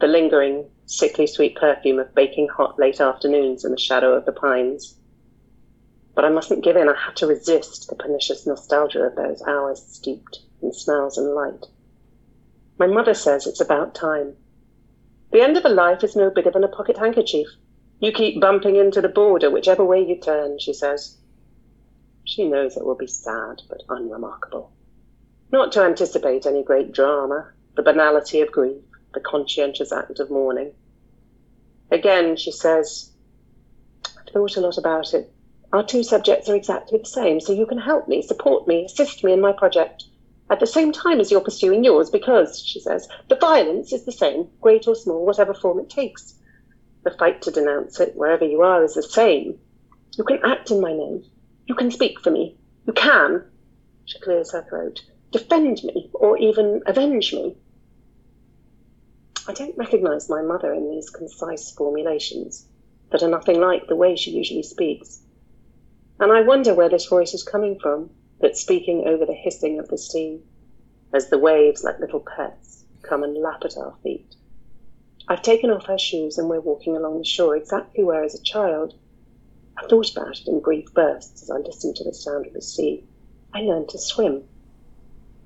The 0.00 0.06
lingering, 0.06 0.70
sickly 0.86 1.26
sweet 1.26 1.56
perfume 1.56 1.98
of 1.98 2.14
baking 2.14 2.48
hot 2.48 2.78
late 2.78 3.02
afternoons 3.02 3.62
in 3.62 3.72
the 3.72 3.78
shadow 3.78 4.14
of 4.14 4.24
the 4.24 4.32
pines. 4.32 4.96
But 6.14 6.24
I 6.24 6.30
mustn't 6.30 6.64
give 6.64 6.76
in. 6.76 6.88
I 6.88 6.96
have 6.98 7.14
to 7.16 7.26
resist 7.26 7.90
the 7.90 7.94
pernicious 7.94 8.46
nostalgia 8.46 9.02
of 9.02 9.16
those 9.16 9.42
hours 9.42 9.82
steeped 9.82 10.38
in 10.62 10.72
smells 10.72 11.18
and 11.18 11.34
light. 11.34 11.66
My 12.76 12.88
mother 12.88 13.14
says 13.14 13.46
it's 13.46 13.60
about 13.60 13.94
time. 13.94 14.36
The 15.30 15.40
end 15.40 15.56
of 15.56 15.64
a 15.64 15.68
life 15.68 16.02
is 16.02 16.16
no 16.16 16.28
bigger 16.28 16.50
than 16.50 16.64
a 16.64 16.68
pocket 16.68 16.96
handkerchief. 16.96 17.46
You 18.00 18.10
keep 18.10 18.40
bumping 18.40 18.74
into 18.74 19.00
the 19.00 19.08
border 19.08 19.48
whichever 19.48 19.84
way 19.84 20.04
you 20.04 20.18
turn, 20.18 20.58
she 20.58 20.72
says. 20.72 21.16
She 22.24 22.48
knows 22.48 22.76
it 22.76 22.84
will 22.84 22.96
be 22.96 23.06
sad 23.06 23.62
but 23.68 23.84
unremarkable. 23.88 24.72
Not 25.52 25.70
to 25.72 25.84
anticipate 25.84 26.46
any 26.46 26.64
great 26.64 26.90
drama, 26.90 27.52
the 27.76 27.82
banality 27.82 28.40
of 28.40 28.50
grief, 28.50 28.82
the 29.12 29.20
conscientious 29.20 29.92
act 29.92 30.18
of 30.18 30.30
mourning. 30.30 30.72
Again, 31.92 32.36
she 32.36 32.50
says, 32.50 33.12
I've 34.04 34.32
thought 34.32 34.56
a 34.56 34.60
lot 34.60 34.78
about 34.78 35.14
it. 35.14 35.32
Our 35.72 35.84
two 35.84 36.02
subjects 36.02 36.48
are 36.48 36.56
exactly 36.56 36.98
the 36.98 37.04
same, 37.04 37.40
so 37.40 37.52
you 37.52 37.66
can 37.66 37.78
help 37.78 38.08
me, 38.08 38.22
support 38.22 38.66
me, 38.66 38.86
assist 38.86 39.22
me 39.22 39.32
in 39.32 39.40
my 39.40 39.52
project 39.52 40.04
at 40.54 40.60
the 40.60 40.66
same 40.68 40.92
time 40.92 41.18
as 41.18 41.32
you're 41.32 41.40
pursuing 41.40 41.82
yours 41.82 42.10
because, 42.10 42.64
she 42.64 42.78
says, 42.78 43.08
the 43.28 43.34
violence 43.34 43.92
is 43.92 44.04
the 44.04 44.12
same, 44.12 44.46
great 44.60 44.86
or 44.86 44.94
small, 44.94 45.26
whatever 45.26 45.52
form 45.52 45.80
it 45.80 45.90
takes. 45.90 46.34
The 47.02 47.10
fight 47.10 47.42
to 47.42 47.50
denounce 47.50 47.98
it, 47.98 48.14
wherever 48.14 48.44
you 48.44 48.62
are, 48.62 48.84
is 48.84 48.94
the 48.94 49.02
same. 49.02 49.58
You 50.16 50.22
can 50.22 50.38
act 50.44 50.70
in 50.70 50.80
my 50.80 50.92
name. 50.92 51.24
You 51.66 51.74
can 51.74 51.90
speak 51.90 52.20
for 52.20 52.30
me. 52.30 52.56
You 52.86 52.92
can, 52.92 53.42
she 54.04 54.20
clears 54.20 54.52
her 54.52 54.64
throat, 54.68 55.02
defend 55.32 55.82
me 55.82 56.08
or 56.14 56.38
even 56.38 56.82
avenge 56.86 57.32
me. 57.32 57.56
I 59.48 59.54
don't 59.54 59.76
recognize 59.76 60.30
my 60.30 60.42
mother 60.42 60.72
in 60.72 60.88
these 60.88 61.10
concise 61.10 61.72
formulations 61.72 62.64
that 63.10 63.24
are 63.24 63.28
nothing 63.28 63.60
like 63.60 63.88
the 63.88 63.96
way 63.96 64.14
she 64.14 64.30
usually 64.30 64.62
speaks. 64.62 65.18
And 66.20 66.30
I 66.30 66.42
wonder 66.42 66.74
where 66.74 66.88
this 66.88 67.06
voice 67.06 67.34
is 67.34 67.42
coming 67.42 67.76
from 67.80 68.10
that's 68.44 68.60
speaking 68.60 69.04
over 69.06 69.24
the 69.24 69.32
hissing 69.32 69.78
of 69.78 69.88
the 69.88 69.96
sea 69.96 70.38
as 71.14 71.30
the 71.30 71.38
waves, 71.38 71.82
like 71.82 71.98
little 71.98 72.20
pets, 72.20 72.84
come 73.00 73.22
and 73.22 73.38
lap 73.38 73.62
at 73.64 73.78
our 73.78 73.94
feet. 74.02 74.36
I've 75.26 75.40
taken 75.40 75.70
off 75.70 75.86
her 75.86 75.96
shoes 75.96 76.36
and 76.36 76.50
we're 76.50 76.60
walking 76.60 76.94
along 76.94 77.16
the 77.16 77.24
shore 77.24 77.56
exactly 77.56 78.04
where, 78.04 78.22
as 78.22 78.34
a 78.34 78.42
child, 78.42 78.92
I 79.78 79.86
thought 79.86 80.12
about 80.12 80.38
it 80.38 80.46
in 80.46 80.60
brief 80.60 80.92
bursts 80.92 81.42
as 81.42 81.50
I 81.50 81.56
listened 81.56 81.96
to 81.96 82.04
the 82.04 82.12
sound 82.12 82.46
of 82.46 82.52
the 82.52 82.60
sea. 82.60 83.04
I 83.54 83.62
learned 83.62 83.88
to 83.88 83.98
swim. 83.98 84.44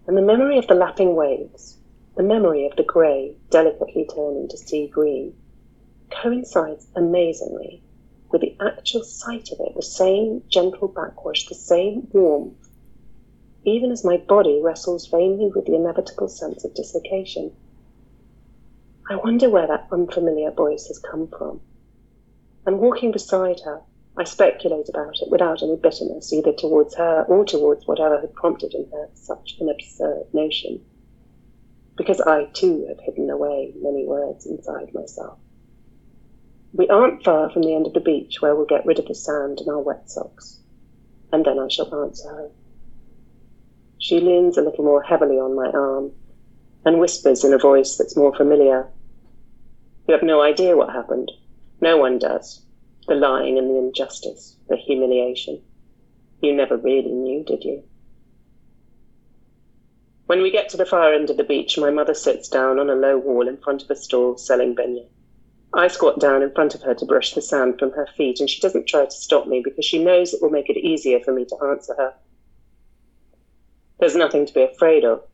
And 0.09 0.17
the 0.17 0.23
memory 0.23 0.59
of 0.59 0.67
the 0.67 0.75
lapping 0.75 1.15
waves, 1.15 1.77
the 2.17 2.25
memory 2.25 2.67
of 2.67 2.75
the 2.75 2.83
grey 2.83 3.37
delicately 3.51 4.09
turning 4.13 4.49
to 4.49 4.57
sea 4.57 4.89
green, 4.89 5.37
coincides 6.11 6.89
amazingly 6.97 7.81
with 8.33 8.41
the 8.41 8.57
actual 8.61 9.05
sight 9.05 9.53
of 9.53 9.61
it, 9.61 9.77
the 9.77 9.83
same 9.83 10.43
gentle 10.49 10.89
backwash, 10.89 11.47
the 11.47 11.55
same 11.55 12.09
warmth, 12.11 12.68
even 13.65 13.91
as 13.91 14.05
my 14.05 14.17
body 14.17 14.61
wrestles 14.63 15.07
vainly 15.07 15.51
with 15.55 15.67
the 15.67 15.75
inevitable 15.75 16.29
sense 16.29 16.65
of 16.65 16.75
dislocation. 16.75 17.55
I 19.11 19.17
wonder 19.17 19.49
where 19.49 19.67
that 19.67 19.89
unfamiliar 19.91 20.51
voice 20.51 20.89
has 20.89 20.99
come 20.99 21.29
from. 21.29 21.61
And 22.67 22.81
walking 22.81 23.13
beside 23.13 23.61
her, 23.61 23.83
I 24.17 24.25
speculate 24.25 24.89
about 24.89 25.23
it 25.23 25.31
without 25.31 25.63
any 25.63 25.77
bitterness, 25.77 26.33
either 26.33 26.53
towards 26.53 26.97
her 26.97 27.25
or 27.29 27.45
towards 27.45 27.87
whatever 27.87 28.21
had 28.21 28.35
prompted 28.35 28.75
in 28.75 28.91
her 28.91 29.09
such 29.15 29.57
an 29.61 29.69
absurd 29.69 30.27
notion. 30.33 30.85
Because 31.97 32.21
I 32.21 32.47
too 32.47 32.85
have 32.89 33.01
hidden 33.01 33.31
away 33.31 33.73
many 33.77 34.05
words 34.07 34.45
inside 34.45 34.93
myself. 34.93 35.39
We 36.75 36.89
aren't 36.89 37.25
far 37.25 37.49
from 37.51 37.63
the 37.63 37.75
end 37.75 37.87
of 37.87 37.95
the 37.95 38.01
beach 38.01 38.43
where 38.43 38.55
we'll 38.55 38.67
get 38.67 38.85
rid 38.85 38.99
of 38.99 39.07
the 39.07 39.15
sand 39.15 39.61
and 39.61 39.69
our 39.69 39.81
wet 39.81 40.11
socks. 40.11 40.61
And 41.33 41.45
then 41.45 41.59
I 41.59 41.69
shall 41.69 41.95
answer 42.05 42.29
her. 42.29 42.51
She 43.99 44.21
leans 44.21 44.57
a 44.57 44.63
little 44.63 44.85
more 44.85 45.03
heavily 45.03 45.39
on 45.39 45.57
my 45.57 45.71
arm 45.71 46.13
and 46.85 47.01
whispers 47.01 47.45
in 47.45 47.53
a 47.53 47.59
voice 47.59 47.97
that's 47.97 48.17
more 48.17 48.35
familiar. 48.35 48.87
You 50.07 50.15
have 50.15 50.23
no 50.23 50.41
idea 50.41 50.77
what 50.77 50.93
happened. 50.93 51.33
No 51.81 51.97
one 51.97 52.19
does. 52.19 52.63
The 53.09 53.15
lying 53.15 53.59
and 53.59 53.69
the 53.69 53.77
injustice, 53.77 54.57
the 54.69 54.77
humiliation. 54.77 55.63
You 56.41 56.55
never 56.55 56.77
really 56.77 57.11
knew, 57.11 57.43
did 57.45 57.65
you? 57.65 57.83
When 60.27 60.43
we 60.43 60.51
get 60.51 60.69
to 60.71 60.77
the 60.77 60.87
far 60.87 61.13
end 61.13 61.31
of 61.31 61.37
the 61.37 61.45
beach, 61.45 61.79
my 61.79 61.91
mother 61.91 62.15
sits 62.15 62.49
down 62.49 62.79
on 62.79 62.91
a 62.91 62.95
low 62.95 63.19
wall 63.19 63.49
in 63.49 63.57
front 63.57 63.83
of 63.83 63.91
a 63.91 63.97
stall 63.97 64.37
selling 64.37 64.75
beignet. 64.75 65.09
I 65.73 65.89
squat 65.89 66.21
down 66.21 66.43
in 66.43 66.53
front 66.53 66.75
of 66.75 66.83
her 66.83 66.95
to 66.95 67.07
brush 67.07 67.35
the 67.35 67.43
sand 67.43 67.79
from 67.79 67.93
her 67.93 68.07
feet, 68.17 68.39
and 68.39 68.49
she 68.49 68.61
doesn't 68.61 68.87
try 68.87 69.07
to 69.07 69.11
stop 69.11 69.47
me 69.47 69.61
because 69.65 69.85
she 69.85 70.03
knows 70.03 70.33
it 70.33 70.41
will 70.41 70.51
make 70.51 70.71
it 70.71 70.77
easier 70.77 71.19
for 71.21 71.33
me 71.33 71.45
to 71.47 71.65
answer 71.65 71.95
her. 71.97 72.15
There's 73.99 74.15
nothing 74.15 74.47
to 74.47 74.55
be 74.55 74.63
afraid 74.63 75.05
of. 75.05 75.25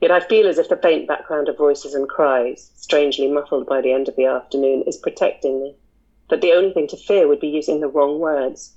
Yet 0.00 0.10
I 0.10 0.20
feel 0.20 0.46
as 0.48 0.58
if 0.58 0.68
the 0.68 0.76
faint 0.76 1.08
background 1.08 1.48
of 1.48 1.56
voices 1.56 1.94
and 1.94 2.08
cries, 2.08 2.70
strangely 2.74 3.28
muffled 3.28 3.66
by 3.66 3.80
the 3.80 3.92
end 3.92 4.08
of 4.08 4.16
the 4.16 4.26
afternoon, 4.26 4.82
is 4.82 4.96
protecting 4.96 5.62
me. 5.62 5.76
That 6.28 6.40
the 6.40 6.52
only 6.52 6.72
thing 6.72 6.88
to 6.88 6.96
fear 6.96 7.26
would 7.26 7.40
be 7.40 7.48
using 7.48 7.80
the 7.80 7.88
wrong 7.88 8.18
words. 8.18 8.74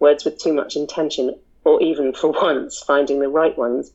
Words 0.00 0.24
with 0.24 0.38
too 0.38 0.52
much 0.52 0.76
intention, 0.76 1.38
or 1.64 1.80
even, 1.82 2.12
for 2.12 2.30
once, 2.42 2.80
finding 2.80 3.20
the 3.20 3.28
right 3.28 3.56
ones. 3.56 3.92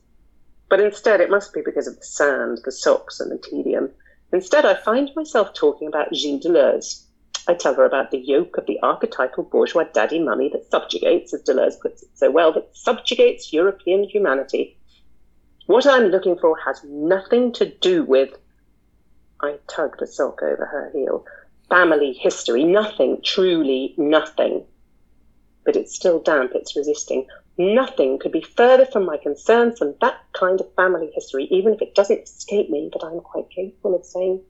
But 0.70 0.80
instead, 0.80 1.20
it 1.20 1.30
must 1.30 1.52
be 1.52 1.60
because 1.60 1.86
of 1.86 1.98
the 1.98 2.04
sand, 2.04 2.60
the 2.64 2.72
socks, 2.72 3.20
and 3.20 3.30
the 3.30 3.38
tedium. 3.38 3.90
Instead, 4.32 4.64
I 4.64 4.74
find 4.74 5.10
myself 5.14 5.52
talking 5.52 5.86
about 5.86 6.14
Gilles 6.14 6.40
Deleuze, 6.40 7.04
I 7.48 7.54
tell 7.54 7.74
her 7.74 7.84
about 7.84 8.10
the 8.12 8.18
yoke 8.18 8.56
of 8.56 8.66
the 8.66 8.78
archetypal 8.82 9.44
bourgeois 9.44 9.84
daddy 9.84 10.20
mummy 10.20 10.48
that 10.50 10.70
subjugates, 10.70 11.34
as 11.34 11.42
Deleuze 11.42 11.80
puts 11.80 12.02
it 12.02 12.10
so 12.14 12.30
well, 12.30 12.52
that 12.52 12.76
subjugates 12.76 13.52
European 13.52 14.04
humanity. 14.04 14.76
What 15.66 15.86
I'm 15.86 16.04
looking 16.04 16.38
for 16.38 16.56
has 16.64 16.82
nothing 16.84 17.52
to 17.54 17.66
do 17.66 18.04
with. 18.04 18.30
I 19.40 19.58
tug 19.66 19.96
the 19.98 20.06
sock 20.06 20.40
over 20.42 20.66
her 20.66 20.90
heel. 20.92 21.24
family 21.68 22.12
history, 22.12 22.64
nothing, 22.64 23.20
truly 23.24 23.94
nothing. 23.96 24.64
But 25.64 25.74
it's 25.74 25.94
still 25.94 26.20
damp, 26.20 26.52
it's 26.54 26.76
resisting. 26.76 27.26
Nothing 27.58 28.18
could 28.18 28.32
be 28.32 28.42
further 28.42 28.86
from 28.86 29.04
my 29.04 29.16
concerns 29.16 29.78
than 29.78 29.96
that 30.00 30.20
kind 30.32 30.60
of 30.60 30.74
family 30.74 31.10
history, 31.14 31.44
even 31.44 31.74
if 31.74 31.82
it 31.82 31.94
doesn't 31.94 32.22
escape 32.22 32.70
me 32.70 32.90
that 32.92 33.04
I'm 33.04 33.20
quite 33.20 33.50
capable 33.50 33.96
of 33.96 34.04
saying 34.04 34.42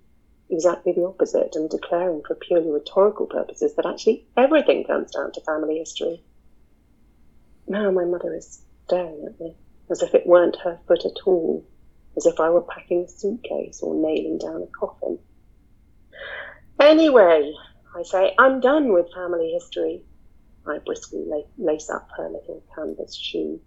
exactly 0.53 0.93
the 0.93 1.05
opposite 1.05 1.57
and 1.57 1.71
declaring 1.71 2.23
for 2.27 2.35
purely 2.35 2.71
rhetorical 2.71 3.27
purposes 3.27 3.75
that 3.75 3.87
actually 3.87 4.27
everything 4.37 4.85
comes 4.85 5.11
down 5.11 5.33
to 5.33 5.41
family 5.41 5.79
history. 5.79 6.23
Now 7.67 7.91
my 7.91 8.05
mother 8.05 8.35
is 8.35 8.63
staring 8.87 9.25
at 9.27 9.41
me 9.41 9.57
as 9.91 10.03
if 10.03 10.15
it 10.15 10.27
weren't 10.27 10.57
her 10.63 10.79
foot 10.87 11.05
at 11.05 11.27
all, 11.27 11.65
as 12.17 12.27
if 12.27 12.39
I 12.39 12.51
were 12.51 12.63
packing 12.63 13.05
a 13.05 13.09
suitcase 13.09 13.81
or 13.83 13.95
nailing 13.95 14.39
down 14.39 14.63
a 14.63 14.67
coffin. 14.67 15.19
Anyway, 16.79 17.53
I 17.95 18.03
say, 18.03 18.35
I'm 18.39 18.61
done 18.61 18.93
with 18.93 19.13
family 19.13 19.53
history. 19.53 20.03
I 20.67 20.79
briskly 20.79 21.25
lace 21.59 21.91
up 21.91 22.09
her 22.17 22.29
little 22.29 22.63
canvas 22.75 23.15
shoe. 23.15 23.61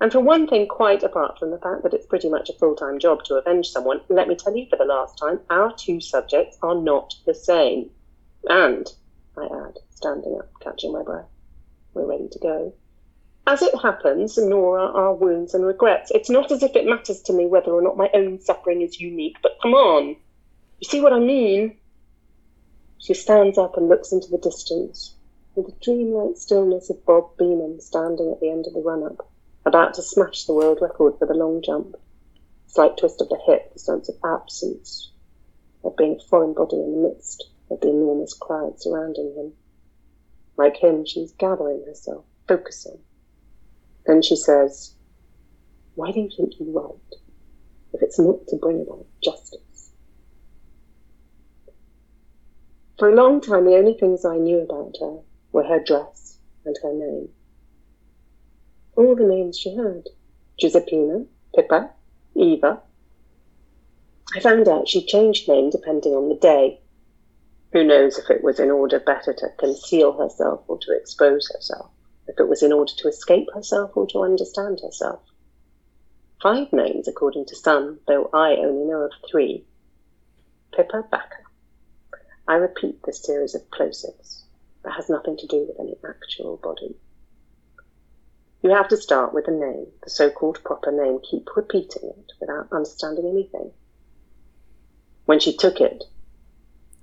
And 0.00 0.12
for 0.12 0.20
one 0.20 0.46
thing, 0.46 0.68
quite 0.68 1.02
apart 1.02 1.38
from 1.38 1.50
the 1.50 1.58
fact 1.58 1.82
that 1.82 1.94
it's 1.94 2.06
pretty 2.06 2.28
much 2.28 2.50
a 2.50 2.54
full 2.54 2.76
time 2.76 2.98
job 2.98 3.24
to 3.24 3.36
avenge 3.36 3.68
someone, 3.68 4.00
let 4.08 4.28
me 4.28 4.36
tell 4.36 4.54
you 4.54 4.66
for 4.68 4.76
the 4.76 4.84
last 4.84 5.16
time, 5.16 5.40
our 5.48 5.72
two 5.74 6.00
subjects 6.00 6.58
are 6.62 6.74
not 6.74 7.14
the 7.24 7.34
same. 7.34 7.90
And, 8.48 8.86
I 9.38 9.44
add, 9.44 9.78
standing 9.90 10.36
up, 10.38 10.50
catching 10.60 10.92
my 10.92 11.02
breath, 11.02 11.28
we're 11.94 12.06
ready 12.06 12.28
to 12.28 12.38
go. 12.38 12.74
As 13.46 13.62
it 13.62 13.74
happens, 13.80 14.36
nor 14.36 14.78
are 14.78 14.92
our 14.92 15.14
wounds 15.14 15.54
and 15.54 15.64
regrets. 15.64 16.10
It's 16.10 16.28
not 16.28 16.52
as 16.52 16.62
if 16.62 16.76
it 16.76 16.84
matters 16.84 17.22
to 17.22 17.32
me 17.32 17.46
whether 17.46 17.70
or 17.70 17.80
not 17.80 17.96
my 17.96 18.10
own 18.12 18.40
suffering 18.40 18.82
is 18.82 19.00
unique, 19.00 19.36
but 19.40 19.58
come 19.62 19.72
on. 19.72 20.16
You 20.80 20.88
see 20.88 21.00
what 21.00 21.12
I 21.12 21.20
mean? 21.20 21.78
She 22.98 23.14
stands 23.14 23.56
up 23.56 23.76
and 23.76 23.88
looks 23.88 24.12
into 24.12 24.28
the 24.28 24.38
distance, 24.38 25.14
with 25.54 25.66
the 25.66 25.74
dreamlike 25.80 26.36
stillness 26.36 26.90
of 26.90 27.04
Bob 27.06 27.36
Beamon 27.38 27.80
standing 27.80 28.30
at 28.32 28.40
the 28.40 28.50
end 28.50 28.66
of 28.66 28.74
the 28.74 28.80
run 28.80 29.04
up, 29.04 29.30
about 29.66 29.94
to 29.94 30.02
smash 30.02 30.44
the 30.44 30.54
world 30.54 30.78
record 30.80 31.18
for 31.18 31.26
the 31.26 31.34
long 31.34 31.60
jump. 31.60 31.96
Slight 32.68 32.96
twist 32.96 33.20
of 33.20 33.28
the 33.28 33.40
hip, 33.46 33.72
the 33.72 33.80
sense 33.80 34.08
of 34.08 34.14
absence, 34.24 35.10
of 35.82 35.96
being 35.96 36.16
a 36.20 36.28
foreign 36.28 36.54
body 36.54 36.76
in 36.76 36.92
the 36.92 37.08
midst 37.08 37.48
of 37.70 37.80
the 37.80 37.88
enormous 37.88 38.32
crowd 38.34 38.80
surrounding 38.80 39.34
him. 39.34 39.52
Like 40.56 40.76
him, 40.76 41.04
she's 41.04 41.32
gathering 41.32 41.84
herself, 41.84 42.24
focusing. 42.46 42.98
Then 44.06 44.22
she 44.22 44.36
says, 44.36 44.94
Why 45.96 46.12
do 46.12 46.20
you 46.20 46.30
think 46.34 46.60
you 46.60 46.70
write 46.72 47.20
if 47.92 48.02
it's 48.02 48.18
not 48.18 48.46
to 48.48 48.56
bring 48.56 48.82
about 48.82 49.06
justice? 49.22 49.90
For 52.98 53.10
a 53.10 53.14
long 53.14 53.40
time, 53.40 53.64
the 53.64 53.76
only 53.76 53.94
things 53.94 54.24
I 54.24 54.38
knew 54.38 54.60
about 54.60 54.96
her 55.00 55.18
were 55.52 55.64
her 55.64 55.82
dress 55.82 56.38
and 56.64 56.76
her 56.82 56.92
name. 56.92 57.28
All 58.96 59.14
the 59.14 59.24
names 59.24 59.58
she 59.58 59.74
had 59.74 60.08
Giuseppina, 60.58 61.26
Pippa, 61.54 61.90
Eva. 62.34 62.82
I 64.34 64.40
found 64.40 64.66
out 64.68 64.88
she 64.88 65.04
changed 65.04 65.48
name 65.48 65.68
depending 65.68 66.14
on 66.14 66.30
the 66.30 66.34
day. 66.34 66.80
Who 67.72 67.84
knows 67.84 68.16
if 68.16 68.30
it 68.30 68.42
was 68.42 68.58
in 68.58 68.70
order 68.70 68.98
better 68.98 69.34
to 69.34 69.50
conceal 69.58 70.12
herself 70.12 70.64
or 70.66 70.78
to 70.78 70.96
expose 70.96 71.50
herself, 71.52 71.90
if 72.26 72.40
it 72.40 72.48
was 72.48 72.62
in 72.62 72.72
order 72.72 72.92
to 72.96 73.08
escape 73.08 73.48
herself 73.52 73.94
or 73.94 74.06
to 74.08 74.22
understand 74.22 74.80
herself. 74.80 75.20
Five 76.42 76.72
names, 76.72 77.06
according 77.06 77.44
to 77.46 77.56
some, 77.56 78.00
though 78.08 78.30
I 78.32 78.56
only 78.56 78.86
know 78.86 79.02
of 79.02 79.12
three. 79.30 79.66
Pippa 80.74 81.04
Bacca. 81.12 81.44
I 82.48 82.54
repeat 82.54 83.02
this 83.02 83.22
series 83.22 83.54
of 83.54 83.70
plosives 83.70 84.44
that 84.84 84.94
has 84.94 85.10
nothing 85.10 85.36
to 85.36 85.46
do 85.46 85.66
with 85.66 85.78
any 85.78 85.96
actual 86.02 86.56
body. 86.56 86.96
You 88.66 88.72
have 88.72 88.88
to 88.88 88.96
start 88.96 89.32
with 89.32 89.46
a 89.46 89.52
name, 89.52 89.86
the 90.02 90.10
so-called 90.10 90.58
proper 90.64 90.90
name, 90.90 91.20
keep 91.20 91.54
repeating 91.54 92.10
it 92.10 92.32
without 92.40 92.66
understanding 92.72 93.28
anything. 93.28 93.70
When 95.24 95.38
she 95.38 95.56
took 95.56 95.80
it, 95.80 96.02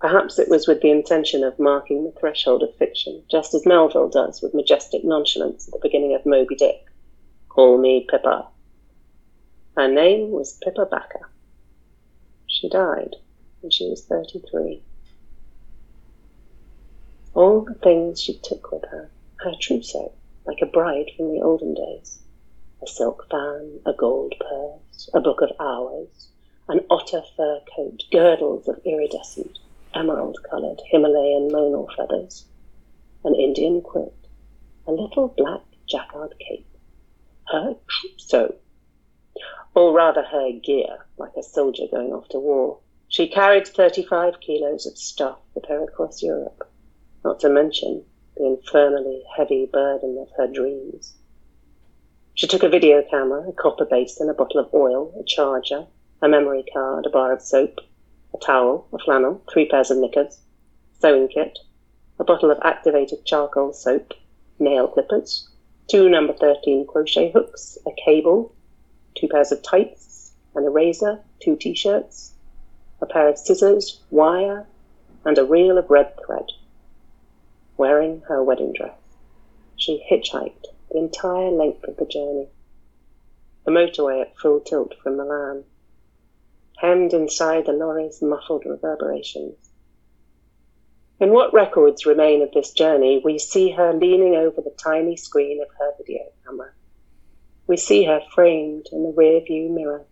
perhaps 0.01 0.37
it 0.39 0.49
was 0.49 0.67
with 0.67 0.81
the 0.81 0.91
intention 0.91 1.41
of 1.41 1.57
marking 1.57 2.03
the 2.03 2.11
threshold 2.19 2.63
of 2.63 2.75
fiction, 2.75 3.23
just 3.31 3.53
as 3.53 3.65
Melville 3.65 4.09
does 4.09 4.41
with 4.41 4.53
majestic 4.53 5.05
nonchalance 5.05 5.65
at 5.69 5.71
the 5.71 5.79
beginning 5.81 6.13
of 6.13 6.25
Moby 6.25 6.55
Dick. 6.55 6.81
Call 7.47 7.77
me 7.77 8.05
Pippa. 8.09 8.45
Her 9.77 9.87
name 9.87 10.31
was 10.31 10.59
Pippa 10.61 10.85
Bacca. 10.85 11.21
She 12.45 12.67
died 12.67 13.15
when 13.61 13.71
she 13.71 13.89
was 13.89 14.03
33 14.03 14.83
all 17.33 17.61
the 17.61 17.73
things 17.75 18.21
she 18.21 18.37
took 18.37 18.69
with 18.71 18.83
her, 18.91 19.09
her 19.37 19.53
trousseau, 19.61 20.13
like 20.45 20.59
a 20.61 20.65
bride 20.65 21.09
from 21.15 21.31
the 21.31 21.41
olden 21.41 21.73
days. 21.73 22.19
A 22.81 22.87
silk 22.87 23.27
fan, 23.29 23.79
a 23.85 23.93
gold 23.93 24.33
purse, 24.39 25.09
a 25.13 25.19
book 25.19 25.41
of 25.41 25.51
hours, 25.59 26.29
an 26.67 26.81
otter 26.89 27.21
fur 27.35 27.61
coat, 27.75 28.03
girdles 28.11 28.67
of 28.67 28.79
iridescent, 28.85 29.59
emerald-coloured 29.93 30.81
Himalayan 30.87 31.49
monal 31.49 31.87
feathers, 31.95 32.45
an 33.23 33.35
Indian 33.35 33.81
quilt, 33.81 34.27
a 34.85 34.91
little 34.91 35.29
black 35.29 35.61
jacquard 35.87 36.33
cape. 36.39 36.67
Her 37.47 37.75
trousseau, 37.87 38.55
or 39.75 39.93
rather 39.93 40.23
her 40.23 40.51
gear, 40.51 41.05
like 41.17 41.35
a 41.37 41.43
soldier 41.43 41.87
going 41.91 42.13
off 42.13 42.27
to 42.29 42.39
war. 42.39 42.79
She 43.07 43.27
carried 43.27 43.67
35 43.67 44.39
kilos 44.39 44.85
of 44.85 44.97
stuff 44.97 45.39
with 45.53 45.65
her 45.67 45.83
across 45.83 46.21
Europe 46.23 46.67
not 47.23 47.39
to 47.39 47.49
mention 47.49 48.03
the 48.35 48.45
infernally 48.45 49.23
heavy 49.35 49.65
burden 49.71 50.17
of 50.17 50.29
her 50.37 50.47
dreams. 50.47 51.13
She 52.33 52.47
took 52.47 52.63
a 52.63 52.69
video 52.69 53.03
camera, 53.03 53.47
a 53.47 53.53
copper 53.53 53.85
basin, 53.85 54.29
a 54.29 54.33
bottle 54.33 54.59
of 54.59 54.73
oil, 54.73 55.13
a 55.19 55.23
charger, 55.23 55.85
a 56.21 56.27
memory 56.27 56.65
card, 56.73 57.05
a 57.05 57.09
bar 57.09 57.31
of 57.31 57.41
soap, 57.41 57.79
a 58.33 58.37
towel, 58.39 58.87
a 58.91 58.97
flannel, 58.97 59.43
three 59.51 59.67
pairs 59.67 59.91
of 59.91 59.97
knickers, 59.97 60.39
sewing 60.99 61.27
kit, 61.27 61.59
a 62.19 62.23
bottle 62.23 62.49
of 62.49 62.59
activated 62.63 63.23
charcoal 63.23 63.71
soap, 63.71 64.13
nail 64.57 64.87
clippers, 64.87 65.47
two 65.87 66.09
number 66.09 66.33
13 66.33 66.87
crochet 66.87 67.31
hooks, 67.31 67.77
a 67.85 67.91
cable, 68.03 68.51
two 69.15 69.27
pairs 69.27 69.51
of 69.51 69.61
tights, 69.61 70.33
an 70.55 70.63
eraser, 70.63 71.19
two 71.39 71.55
t-shirts, 71.55 72.33
a 72.99 73.05
pair 73.05 73.27
of 73.27 73.37
scissors, 73.37 74.01
wire, 74.09 74.65
and 75.25 75.37
a 75.37 75.45
reel 75.45 75.77
of 75.77 75.89
red 75.91 76.13
thread 76.25 76.45
wearing 77.77 78.21
her 78.27 78.43
wedding 78.43 78.73
dress. 78.73 78.97
She 79.75 80.05
hitchhiked 80.09 80.67
the 80.91 80.99
entire 80.99 81.49
length 81.49 81.83
of 81.85 81.97
the 81.97 82.05
journey. 82.05 82.49
The 83.65 83.71
motorway 83.71 84.21
at 84.21 84.37
full 84.37 84.59
tilt 84.59 84.93
from 85.01 85.17
Milan, 85.17 85.65
hemmed 86.77 87.13
inside 87.13 87.65
the 87.65 87.73
lorry's 87.73 88.21
muffled 88.21 88.65
reverberations. 88.65 89.71
In 91.19 91.31
what 91.31 91.53
records 91.53 92.05
remain 92.05 92.41
of 92.41 92.51
this 92.51 92.71
journey, 92.71 93.21
we 93.23 93.39
see 93.39 93.71
her 93.71 93.93
leaning 93.93 94.35
over 94.35 94.61
the 94.61 94.75
tiny 94.77 95.15
screen 95.15 95.61
of 95.61 95.69
her 95.79 95.93
video 95.97 96.23
camera. 96.43 96.71
We 97.65 97.77
see 97.77 98.03
her 98.03 98.21
framed 98.35 98.87
in 98.91 99.03
the 99.03 99.13
rear 99.13 99.39
view 99.39 99.69
mirror. 99.69 100.05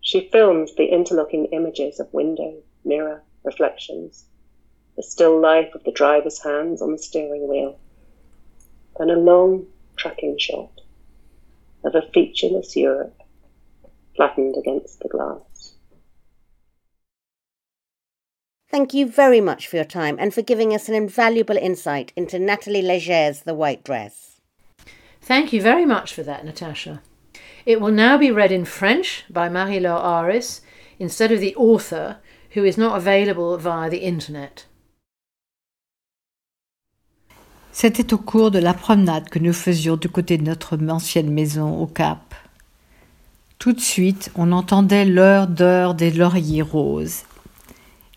She 0.00 0.30
films 0.30 0.74
the 0.74 0.86
interlocking 0.86 1.46
images 1.46 2.00
of 2.00 2.12
window, 2.14 2.62
mirror, 2.84 3.22
reflections, 3.42 4.24
the 4.96 5.02
still 5.02 5.40
life 5.40 5.74
of 5.74 5.84
the 5.84 5.92
driver's 5.92 6.42
hands 6.42 6.80
on 6.80 6.92
the 6.92 6.98
steering 6.98 7.48
wheel, 7.48 7.78
then 8.98 9.10
a 9.10 9.14
long 9.14 9.66
tracking 9.96 10.38
shot 10.38 10.80
of 11.84 11.94
a 11.94 12.02
featureless 12.12 12.76
Europe 12.76 13.20
flattened 14.16 14.56
against 14.56 15.00
the 15.00 15.08
glass. 15.08 15.74
Thank 18.70 18.92
you 18.92 19.06
very 19.06 19.40
much 19.40 19.68
for 19.68 19.76
your 19.76 19.84
time 19.84 20.16
and 20.18 20.34
for 20.34 20.42
giving 20.42 20.74
us 20.74 20.88
an 20.88 20.94
invaluable 20.94 21.56
insight 21.56 22.12
into 22.16 22.38
Nathalie 22.38 22.82
Leger's 22.82 23.42
The 23.42 23.54
White 23.54 23.84
Dress. 23.84 24.40
Thank 25.20 25.52
you 25.52 25.62
very 25.62 25.84
much 25.84 26.12
for 26.12 26.22
that, 26.24 26.44
Natasha. 26.44 27.00
It 27.64 27.80
will 27.80 27.92
now 27.92 28.18
be 28.18 28.30
read 28.30 28.52
in 28.52 28.64
French 28.64 29.24
by 29.30 29.48
Marie-Laure 29.48 30.24
Aris 30.24 30.60
instead 30.98 31.30
of 31.30 31.40
the 31.40 31.54
author, 31.56 32.18
who 32.50 32.64
is 32.64 32.76
not 32.76 32.96
available 32.96 33.56
via 33.58 33.88
the 33.88 33.98
internet. 33.98 34.66
C'était 37.76 38.14
au 38.14 38.18
cours 38.18 38.52
de 38.52 38.60
la 38.60 38.72
promenade 38.72 39.28
que 39.28 39.40
nous 39.40 39.52
faisions 39.52 39.96
du 39.96 40.08
côté 40.08 40.38
de 40.38 40.44
notre 40.44 40.78
ancienne 40.88 41.32
maison 41.32 41.76
au 41.80 41.88
Cap. 41.88 42.36
Tout 43.58 43.72
de 43.72 43.80
suite, 43.80 44.30
on 44.36 44.52
entendait 44.52 45.04
l'heure 45.04 45.48
d'heure 45.48 45.96
des 45.96 46.12
lauriers 46.12 46.62
roses 46.62 47.24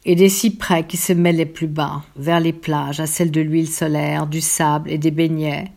et 0.05 0.13
des 0.13 0.29
cyprès 0.29 0.85
qui 0.85 0.95
se 0.95 1.11
mêlaient 1.11 1.47
plus 1.47 1.65
bas, 1.65 2.03
vers 2.17 2.39
les 2.39 2.53
plages, 2.53 2.99
à 2.99 3.07
celles 3.07 3.31
de 3.31 3.41
l'huile 3.41 3.67
solaire, 3.67 4.27
du 4.27 4.41
sable 4.41 4.91
et 4.91 4.99
des 4.99 5.09
beignets, 5.09 5.71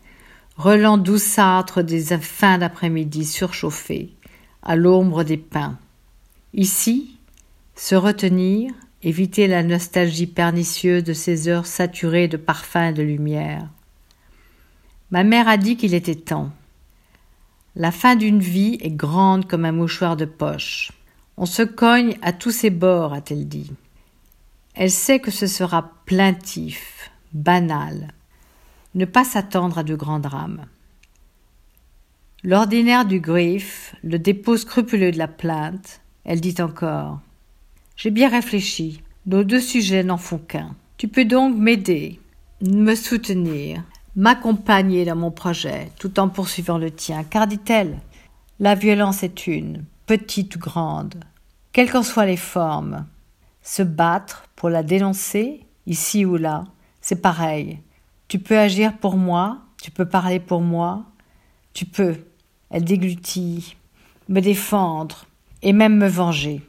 relents 0.57 0.99
douceâtres 0.99 1.83
des 1.83 2.15
fins 2.19 2.59
d'après-midi 2.59 3.25
surchauffés, 3.25 4.11
à 4.61 4.75
l'ombre 4.75 5.23
des 5.23 5.37
pins. 5.37 5.79
Ici, 6.53 7.17
se 7.75 7.95
retenir, 7.95 8.71
éviter 9.03 9.47
la 9.47 9.63
nostalgie 9.63 10.27
pernicieuse 10.27 11.03
de 11.03 11.13
ces 11.13 11.47
heures 11.47 11.65
saturées 11.65 12.27
de 12.27 12.37
parfums 12.37 12.89
et 12.89 12.93
de 12.93 13.03
lumière. 13.03 13.67
Ma 15.09 15.23
mère 15.23 15.47
a 15.47 15.57
dit 15.57 15.75
qu'il 15.75 15.93
était 15.93 16.15
temps. 16.15 16.51
La 17.75 17.91
fin 17.91 18.15
d'une 18.15 18.39
vie 18.39 18.77
est 18.81 18.91
grande 18.91 19.47
comme 19.47 19.65
un 19.65 19.71
mouchoir 19.71 20.17
de 20.17 20.25
poche. 20.25 20.91
On 21.37 21.45
se 21.45 21.63
cogne 21.63 22.17
à 22.21 22.33
tous 22.33 22.51
ses 22.51 22.69
bords, 22.69 23.13
a-t-elle 23.13 23.47
dit. 23.47 23.71
Elle 24.73 24.91
sait 24.91 25.19
que 25.19 25.31
ce 25.31 25.47
sera 25.47 25.91
plaintif, 26.05 27.11
banal. 27.33 28.09
Ne 28.93 29.05
pas 29.05 29.23
s'attendre 29.23 29.77
à 29.77 29.83
de 29.83 29.95
grands 29.95 30.19
drames. 30.19 30.65
L'ordinaire 32.43 33.05
du 33.05 33.19
grief, 33.19 33.95
le 34.03 34.19
dépôt 34.19 34.57
scrupuleux 34.57 35.11
de 35.11 35.17
la 35.17 35.27
plainte, 35.27 36.01
elle 36.25 36.41
dit 36.41 36.55
encore 36.59 37.19
J'ai 38.01 38.09
bien 38.09 38.29
réfléchi, 38.29 39.03
nos 39.27 39.43
deux 39.43 39.61
sujets 39.61 40.01
n'en 40.03 40.17
font 40.17 40.39
qu'un. 40.39 40.75
Tu 40.97 41.07
peux 41.07 41.23
donc 41.23 41.55
m'aider, 41.55 42.19
me 42.65 42.95
soutenir, 42.95 43.83
m'accompagner 44.15 45.05
dans 45.05 45.15
mon 45.15 45.29
projet, 45.29 45.91
tout 45.99 46.19
en 46.19 46.27
poursuivant 46.27 46.79
le 46.79 46.89
tien, 46.89 47.23
car 47.23 47.45
dit-elle, 47.45 47.99
la 48.59 48.73
violence 48.73 49.21
est 49.21 49.45
une, 49.45 49.85
petite 50.07 50.55
ou 50.55 50.57
grande, 50.57 51.23
quelles 51.73 51.91
qu'en 51.91 52.01
soient 52.01 52.25
les 52.25 52.37
formes. 52.37 53.05
Se 53.61 53.83
battre 53.83 54.45
pour 54.55 54.71
la 54.71 54.81
dénoncer, 54.81 55.59
ici 55.85 56.25
ou 56.25 56.37
là, 56.37 56.63
c'est 57.01 57.21
pareil. 57.21 57.81
Tu 58.29 58.39
peux 58.39 58.57
agir 58.57 58.97
pour 58.97 59.15
moi, 59.15 59.59
tu 59.79 59.91
peux 59.91 60.07
parler 60.09 60.39
pour 60.39 60.61
moi, 60.61 61.05
tu 61.75 61.85
peux 61.85 62.15
elle 62.71 62.83
déglutit, 62.83 63.75
me 64.27 64.39
défendre 64.39 65.25
et 65.61 65.71
même 65.71 65.97
me 65.97 66.07
venger. 66.07 66.63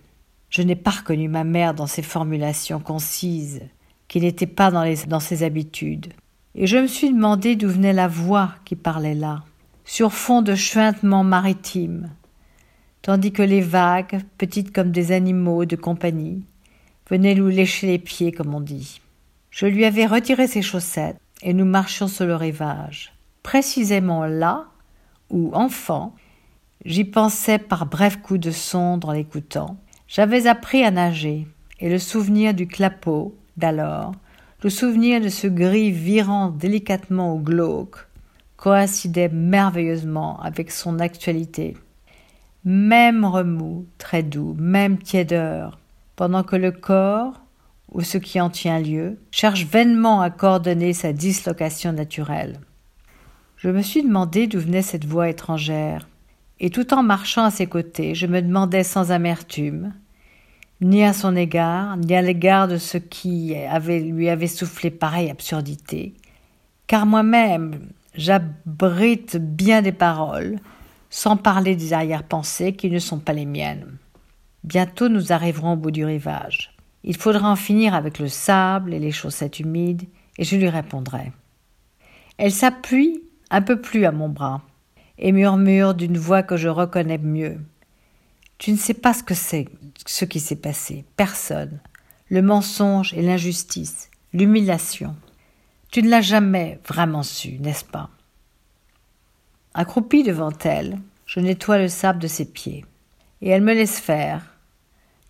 Je 0.52 0.60
n'ai 0.60 0.76
pas 0.76 0.90
reconnu 0.90 1.28
ma 1.28 1.44
mère 1.44 1.72
dans 1.72 1.86
ses 1.86 2.02
formulations 2.02 2.78
concises, 2.78 3.62
qui 4.06 4.20
n'étaient 4.20 4.46
pas 4.46 4.70
dans, 4.70 5.18
ses 5.20 5.44
habitudes. 5.44 6.12
Et 6.54 6.66
je 6.66 6.76
me 6.76 6.86
suis 6.86 7.10
demandé 7.10 7.56
d'où 7.56 7.70
venait 7.70 7.94
la 7.94 8.06
voix 8.06 8.50
qui 8.66 8.76
parlait 8.76 9.14
là, 9.14 9.44
sur 9.86 10.12
fond 10.12 10.42
de 10.42 10.54
chuintements 10.54 11.24
maritimes, 11.24 12.10
tandis 13.00 13.32
que 13.32 13.40
les 13.40 13.62
vagues, 13.62 14.20
petites 14.36 14.74
comme 14.74 14.90
des 14.90 15.12
animaux 15.12 15.64
de 15.64 15.74
compagnie, 15.74 16.44
venaient 17.08 17.34
nous 17.34 17.48
lécher 17.48 17.86
les 17.86 17.98
pieds, 17.98 18.30
comme 18.30 18.54
on 18.54 18.60
dit. 18.60 19.00
Je 19.50 19.64
lui 19.64 19.86
avais 19.86 20.04
retiré 20.04 20.46
ses 20.48 20.60
chaussettes 20.60 21.16
et 21.40 21.54
nous 21.54 21.64
marchions 21.64 22.08
sur 22.08 22.26
le 22.26 22.36
rivage, 22.36 23.14
précisément 23.42 24.26
là 24.26 24.66
où, 25.30 25.50
enfant, 25.54 26.14
j'y 26.84 27.04
pensais 27.04 27.58
par 27.58 27.86
brefs 27.86 28.20
coups 28.20 28.40
de 28.40 28.50
sonde 28.50 29.06
en 29.06 29.12
l'écoutant. 29.12 29.78
J'avais 30.14 30.46
appris 30.46 30.84
à 30.84 30.90
nager, 30.90 31.48
et 31.80 31.88
le 31.88 31.98
souvenir 31.98 32.52
du 32.52 32.66
clapot 32.66 33.34
d'alors, 33.56 34.12
le 34.62 34.68
souvenir 34.68 35.22
de 35.22 35.30
ce 35.30 35.46
gris 35.46 35.90
virant 35.90 36.50
délicatement 36.50 37.32
au 37.32 37.38
glauque, 37.38 37.96
coïncidait 38.58 39.30
merveilleusement 39.30 40.38
avec 40.42 40.70
son 40.70 40.98
actualité. 40.98 41.78
Même 42.62 43.24
remous, 43.24 43.86
très 43.96 44.22
doux, 44.22 44.54
même 44.58 44.98
tiédeur, 44.98 45.78
pendant 46.14 46.42
que 46.42 46.56
le 46.56 46.72
corps, 46.72 47.40
ou 47.90 48.02
ce 48.02 48.18
qui 48.18 48.38
en 48.38 48.50
tient 48.50 48.80
lieu, 48.80 49.18
cherche 49.30 49.64
vainement 49.64 50.20
à 50.20 50.28
coordonner 50.28 50.92
sa 50.92 51.14
dislocation 51.14 51.94
naturelle. 51.94 52.60
Je 53.56 53.70
me 53.70 53.80
suis 53.80 54.02
demandé 54.02 54.46
d'où 54.46 54.60
venait 54.60 54.82
cette 54.82 55.06
voix 55.06 55.30
étrangère, 55.30 56.06
et 56.60 56.68
tout 56.68 56.92
en 56.92 57.02
marchant 57.02 57.44
à 57.44 57.50
ses 57.50 57.66
côtés, 57.66 58.14
je 58.14 58.26
me 58.26 58.42
demandais 58.42 58.84
sans 58.84 59.10
amertume, 59.10 59.94
ni 60.82 61.04
à 61.04 61.12
son 61.12 61.36
égard, 61.36 61.96
ni 61.96 62.14
à 62.14 62.22
l'égard 62.22 62.68
de 62.68 62.76
ce 62.76 62.98
qui 62.98 63.54
lui 63.88 64.28
avait 64.28 64.46
soufflé 64.48 64.90
pareille 64.90 65.30
absurdité, 65.30 66.14
car 66.86 67.06
moi-même 67.06 67.88
j'abrite 68.14 69.36
bien 69.36 69.80
des 69.80 69.92
paroles, 69.92 70.58
sans 71.08 71.36
parler 71.36 71.76
des 71.76 71.92
arrière-pensées 71.92 72.72
qui 72.74 72.90
ne 72.90 72.98
sont 72.98 73.20
pas 73.20 73.32
les 73.32 73.46
miennes. 73.46 73.96
Bientôt 74.64 75.08
nous 75.08 75.32
arriverons 75.32 75.74
au 75.74 75.76
bout 75.76 75.90
du 75.90 76.04
rivage. 76.04 76.74
Il 77.04 77.16
faudra 77.16 77.50
en 77.50 77.56
finir 77.56 77.94
avec 77.94 78.18
le 78.18 78.28
sable 78.28 78.92
et 78.92 78.98
les 78.98 79.12
chaussettes 79.12 79.60
humides, 79.60 80.04
et 80.38 80.44
je 80.44 80.56
lui 80.56 80.68
répondrai. 80.68 81.32
Elle 82.38 82.52
s'appuie 82.52 83.22
un 83.50 83.62
peu 83.62 83.80
plus 83.80 84.04
à 84.04 84.12
mon 84.12 84.28
bras, 84.28 84.62
et 85.18 85.30
murmure 85.30 85.94
d'une 85.94 86.18
voix 86.18 86.42
que 86.42 86.56
je 86.56 86.68
reconnais 86.68 87.18
mieux. 87.18 87.60
Tu 88.62 88.70
ne 88.70 88.76
sais 88.76 88.94
pas 88.94 89.12
ce 89.12 89.24
que 89.24 89.34
c'est, 89.34 89.66
ce 90.06 90.24
qui 90.24 90.38
s'est 90.38 90.54
passé. 90.54 91.04
Personne. 91.16 91.80
Le 92.28 92.42
mensonge 92.42 93.12
et 93.12 93.20
l'injustice, 93.20 94.08
l'humiliation. 94.32 95.16
Tu 95.90 96.00
ne 96.00 96.08
l'as 96.08 96.20
jamais 96.20 96.78
vraiment 96.86 97.24
su, 97.24 97.58
n'est-ce 97.58 97.84
pas? 97.84 98.08
Accroupie 99.74 100.22
devant 100.22 100.52
elle, 100.62 101.00
je 101.26 101.40
nettoie 101.40 101.78
le 101.78 101.88
sable 101.88 102.20
de 102.20 102.28
ses 102.28 102.44
pieds, 102.44 102.84
et 103.40 103.48
elle 103.48 103.62
me 103.62 103.74
laisse 103.74 103.98
faire, 103.98 104.54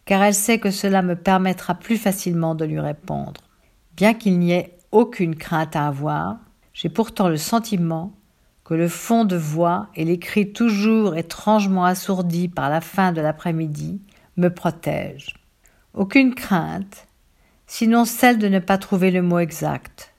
car 0.04 0.22
elle 0.22 0.34
sait 0.34 0.58
que 0.58 0.70
cela 0.70 1.00
me 1.00 1.16
permettra 1.16 1.74
plus 1.74 1.96
facilement 1.96 2.54
de 2.54 2.66
lui 2.66 2.80
répondre. 2.80 3.40
Bien 3.96 4.12
qu'il 4.12 4.38
n'y 4.40 4.52
ait 4.52 4.76
aucune 4.90 5.36
crainte 5.36 5.74
à 5.74 5.86
avoir, 5.86 6.36
j'ai 6.74 6.90
pourtant 6.90 7.30
le 7.30 7.38
sentiment 7.38 8.12
que 8.72 8.76
le 8.78 8.88
fond 8.88 9.26
de 9.26 9.36
voix 9.36 9.88
et 9.96 10.06
les 10.06 10.18
cris 10.18 10.50
toujours 10.50 11.14
étrangement 11.14 11.84
assourdis 11.84 12.48
par 12.48 12.70
la 12.70 12.80
fin 12.80 13.12
de 13.12 13.20
l'après-midi 13.20 14.00
me 14.38 14.48
protègent. 14.48 15.34
Aucune 15.92 16.34
crainte, 16.34 17.06
sinon 17.66 18.06
celle 18.06 18.38
de 18.38 18.48
ne 18.48 18.60
pas 18.60 18.78
trouver 18.78 19.10
le 19.10 19.20
mot 19.20 19.40
exact, 19.40 20.14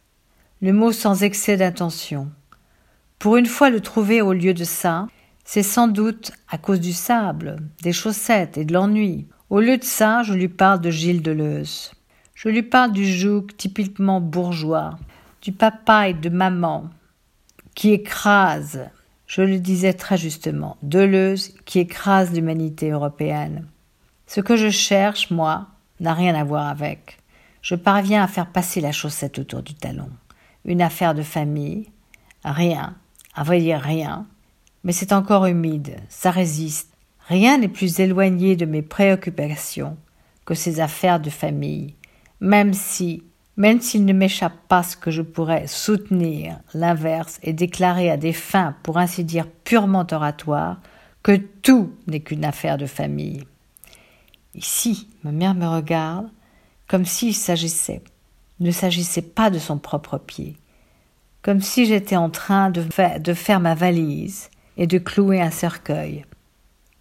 le 0.61 0.71
mot 0.71 0.91
sans 0.91 1.23
excès 1.23 1.57
d'intention. 1.57 2.29
Pour 3.17 3.37
une 3.37 3.47
fois 3.47 3.71
le 3.71 3.81
trouver 3.81 4.21
au 4.21 4.33
lieu 4.33 4.53
de 4.53 4.65
ça, 4.65 5.07
c'est 5.43 5.63
sans 5.63 5.87
doute 5.87 6.31
à 6.47 6.59
cause 6.59 6.79
du 6.79 6.93
sable, 6.93 7.55
des 7.81 7.91
chaussettes 7.91 8.59
et 8.59 8.65
de 8.65 8.73
l'ennui. 8.73 9.25
Au 9.49 9.61
lieu 9.61 9.79
de 9.79 9.83
ça, 9.83 10.21
je 10.21 10.35
lui 10.35 10.47
parle 10.47 10.79
de 10.79 10.91
Gilles 10.91 11.23
Deleuze. 11.23 11.91
Je 12.35 12.49
lui 12.49 12.61
parle 12.61 12.91
du 12.91 13.03
joug 13.03 13.47
typiquement 13.57 14.21
bourgeois, 14.21 14.99
du 15.41 15.53
papa 15.53 16.09
et 16.09 16.13
de 16.13 16.29
maman, 16.29 16.91
qui 17.75 17.91
écrase, 17.91 18.89
je 19.27 19.41
le 19.41 19.59
disais 19.59 19.93
très 19.93 20.17
justement, 20.17 20.77
Deleuze 20.81 21.53
qui 21.65 21.79
écrase 21.79 22.33
l'humanité 22.33 22.91
européenne. 22.91 23.67
Ce 24.27 24.41
que 24.41 24.55
je 24.55 24.69
cherche, 24.69 25.31
moi, 25.31 25.67
n'a 25.99 26.13
rien 26.13 26.35
à 26.35 26.43
voir 26.43 26.67
avec. 26.67 27.19
Je 27.61 27.75
parviens 27.75 28.23
à 28.23 28.27
faire 28.27 28.51
passer 28.51 28.81
la 28.81 28.91
chaussette 28.91 29.39
autour 29.39 29.63
du 29.63 29.73
talon. 29.73 30.09
Une 30.65 30.81
affaire 30.81 31.13
de 31.13 31.23
famille, 31.23 31.89
rien, 32.43 32.95
à 33.35 33.43
vrai 33.43 33.59
dire 33.59 33.79
rien, 33.79 34.27
mais 34.83 34.91
c'est 34.91 35.13
encore 35.13 35.45
humide, 35.45 35.95
ça 36.09 36.29
résiste. 36.29 36.89
Rien 37.27 37.57
n'est 37.57 37.69
plus 37.69 37.99
éloigné 37.99 38.55
de 38.55 38.65
mes 38.65 38.81
préoccupations 38.81 39.97
que 40.45 40.53
ces 40.53 40.81
affaires 40.81 41.21
de 41.21 41.29
famille, 41.29 41.95
même 42.41 42.73
si, 42.73 43.23
même 43.57 43.81
s'il 43.81 44.05
ne 44.05 44.13
m'échappe 44.13 44.57
pas 44.67 44.83
ce 44.83 44.97
que 44.97 45.11
je 45.11 45.21
pourrais 45.21 45.67
soutenir 45.67 46.59
l'inverse 46.73 47.39
et 47.43 47.53
déclarer 47.53 48.09
à 48.09 48.17
des 48.17 48.33
fins, 48.33 48.75
pour 48.83 48.97
ainsi 48.97 49.23
dire, 49.23 49.47
purement 49.63 50.07
oratoires, 50.11 50.79
que 51.21 51.35
tout 51.35 51.93
n'est 52.07 52.19
qu'une 52.19 52.45
affaire 52.45 52.77
de 52.77 52.85
famille. 52.85 53.43
Ici, 54.55 55.07
ma 55.23 55.31
mère 55.31 55.55
me 55.55 55.67
regarde 55.67 56.29
comme 56.87 57.05
s'il 57.05 57.33
s'agissait, 57.33 58.03
ne 58.59 58.71
s'agissait 58.71 59.21
pas 59.21 59.49
de 59.49 59.59
son 59.59 59.77
propre 59.77 60.17
pied, 60.17 60.57
comme 61.41 61.61
si 61.61 61.85
j'étais 61.85 62.17
en 62.17 62.29
train 62.29 62.69
de, 62.69 62.83
de 63.19 63.33
faire 63.33 63.59
ma 63.59 63.73
valise 63.73 64.49
et 64.77 64.85
de 64.85 64.97
clouer 64.97 65.41
un 65.41 65.51
cercueil. 65.51 66.25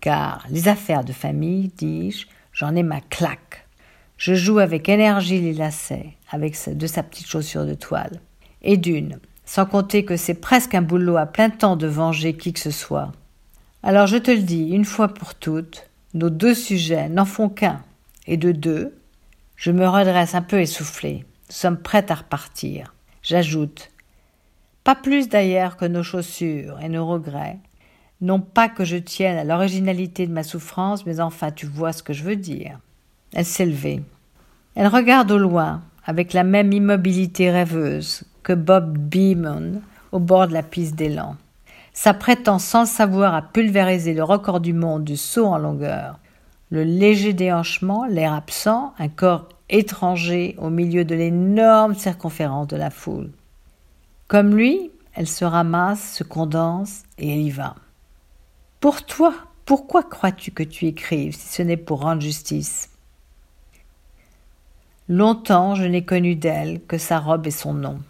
Car 0.00 0.46
les 0.50 0.68
affaires 0.68 1.04
de 1.04 1.12
famille, 1.12 1.70
dis-je, 1.76 2.26
j'en 2.52 2.74
ai 2.74 2.82
ma 2.82 3.00
claque. 3.00 3.66
Je 4.16 4.34
joue 4.34 4.58
avec 4.58 4.88
énergie 4.88 5.40
les 5.40 5.52
lacets, 5.52 6.16
avec 6.32 6.56
de 6.68 6.86
sa 6.86 7.02
petite 7.02 7.28
chaussure 7.28 7.66
de 7.66 7.74
toile. 7.74 8.20
Et 8.62 8.76
d'une, 8.76 9.20
sans 9.44 9.66
compter 9.66 10.04
que 10.04 10.16
c'est 10.16 10.34
presque 10.34 10.74
un 10.74 10.82
boulot 10.82 11.16
à 11.16 11.26
plein 11.26 11.50
temps 11.50 11.76
de 11.76 11.86
venger 11.86 12.34
qui 12.36 12.52
que 12.52 12.60
ce 12.60 12.70
soit. 12.70 13.12
Alors 13.82 14.06
je 14.06 14.16
te 14.16 14.30
le 14.30 14.42
dis, 14.42 14.70
une 14.70 14.84
fois 14.84 15.08
pour 15.08 15.34
toutes, 15.34 15.88
nos 16.14 16.30
deux 16.30 16.54
sujets 16.54 17.08
n'en 17.08 17.24
font 17.24 17.48
qu'un. 17.48 17.82
Et 18.26 18.36
de 18.36 18.52
deux, 18.52 18.96
je 19.56 19.70
me 19.70 19.86
redresse 19.86 20.34
un 20.34 20.42
peu 20.42 20.60
essoufflé. 20.60 21.24
Nous 21.48 21.54
sommes 21.54 21.76
prêts 21.76 22.10
à 22.10 22.14
repartir. 22.14 22.94
J'ajoute, 23.22 23.90
pas 24.84 24.94
plus 24.94 25.28
d'ailleurs 25.28 25.76
que 25.76 25.84
nos 25.84 26.02
chaussures 26.02 26.80
et 26.80 26.88
nos 26.88 27.06
regrets. 27.06 27.58
Non 28.20 28.40
pas 28.40 28.68
que 28.68 28.84
je 28.84 28.96
tienne 28.96 29.36
à 29.36 29.44
l'originalité 29.44 30.26
de 30.26 30.32
ma 30.32 30.44
souffrance, 30.44 31.06
mais 31.06 31.20
enfin 31.20 31.50
tu 31.50 31.66
vois 31.66 31.92
ce 31.92 32.02
que 32.02 32.12
je 32.12 32.24
veux 32.24 32.36
dire. 32.36 32.78
Elle 33.32 33.44
s'est 33.44 33.66
levée. 33.66 34.02
Elle 34.74 34.86
regarde 34.86 35.30
au 35.30 35.38
loin, 35.38 35.82
avec 36.04 36.32
la 36.32 36.44
même 36.44 36.72
immobilité 36.72 37.50
rêveuse 37.50 38.24
que 38.42 38.52
Bob 38.52 38.96
Beamon 38.98 39.80
au 40.12 40.18
bord 40.18 40.46
de 40.46 40.52
la 40.52 40.62
piste 40.62 40.94
d'élan, 40.94 41.36
s'apprêtant 41.92 42.58
sans 42.58 42.82
le 42.82 42.86
savoir 42.86 43.34
à 43.34 43.42
pulvériser 43.42 44.14
le 44.14 44.22
record 44.22 44.60
du 44.60 44.72
monde 44.72 45.04
du 45.04 45.16
saut 45.16 45.46
en 45.46 45.58
longueur. 45.58 46.18
le 46.70 46.84
léger 46.84 47.34
déhanchement, 47.34 48.06
l'air 48.06 48.32
absent, 48.32 48.94
un 48.98 49.08
corps 49.08 49.46
étranger 49.68 50.54
au 50.58 50.70
milieu 50.70 51.04
de 51.04 51.14
l'énorme 51.14 51.94
circonférence 51.94 52.68
de 52.68 52.76
la 52.76 52.88
foule. 52.88 53.30
Comme 54.26 54.56
lui, 54.56 54.90
elle 55.14 55.28
se 55.28 55.44
ramasse, 55.44 56.14
se 56.14 56.24
condense 56.24 57.02
et 57.18 57.30
elle 57.30 57.42
y 57.42 57.50
va. 57.50 57.74
Pour 58.80 59.04
toi, 59.04 59.34
pourquoi 59.66 60.02
crois-tu 60.02 60.50
que 60.50 60.62
tu 60.62 60.86
écrives 60.86 61.36
si 61.36 61.48
ce 61.48 61.62
n'est 61.62 61.76
pour 61.76 62.00
rendre 62.00 62.22
justice? 62.22 62.88
Longtemps 65.08 65.74
je 65.74 65.84
n'ai 65.84 66.04
connu 66.04 66.36
d'elle 66.36 66.80
que 66.86 66.98
sa 66.98 67.18
robe 67.18 67.46
et 67.46 67.50
son 67.50 67.74
nom. 67.74 68.00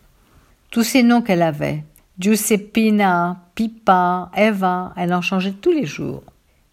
Tous 0.71 0.83
ces 0.83 1.03
noms 1.03 1.23
qu'elle 1.23 1.43
avait, 1.43 1.85
Giuseppina, 2.19 3.41
Pipa, 3.55 4.31
Eva, 4.37 4.93
elle 4.97 5.15
en 5.15 5.23
changeait 5.23 5.53
tous 5.53 5.73
les 5.73 5.87
jours. 5.87 6.23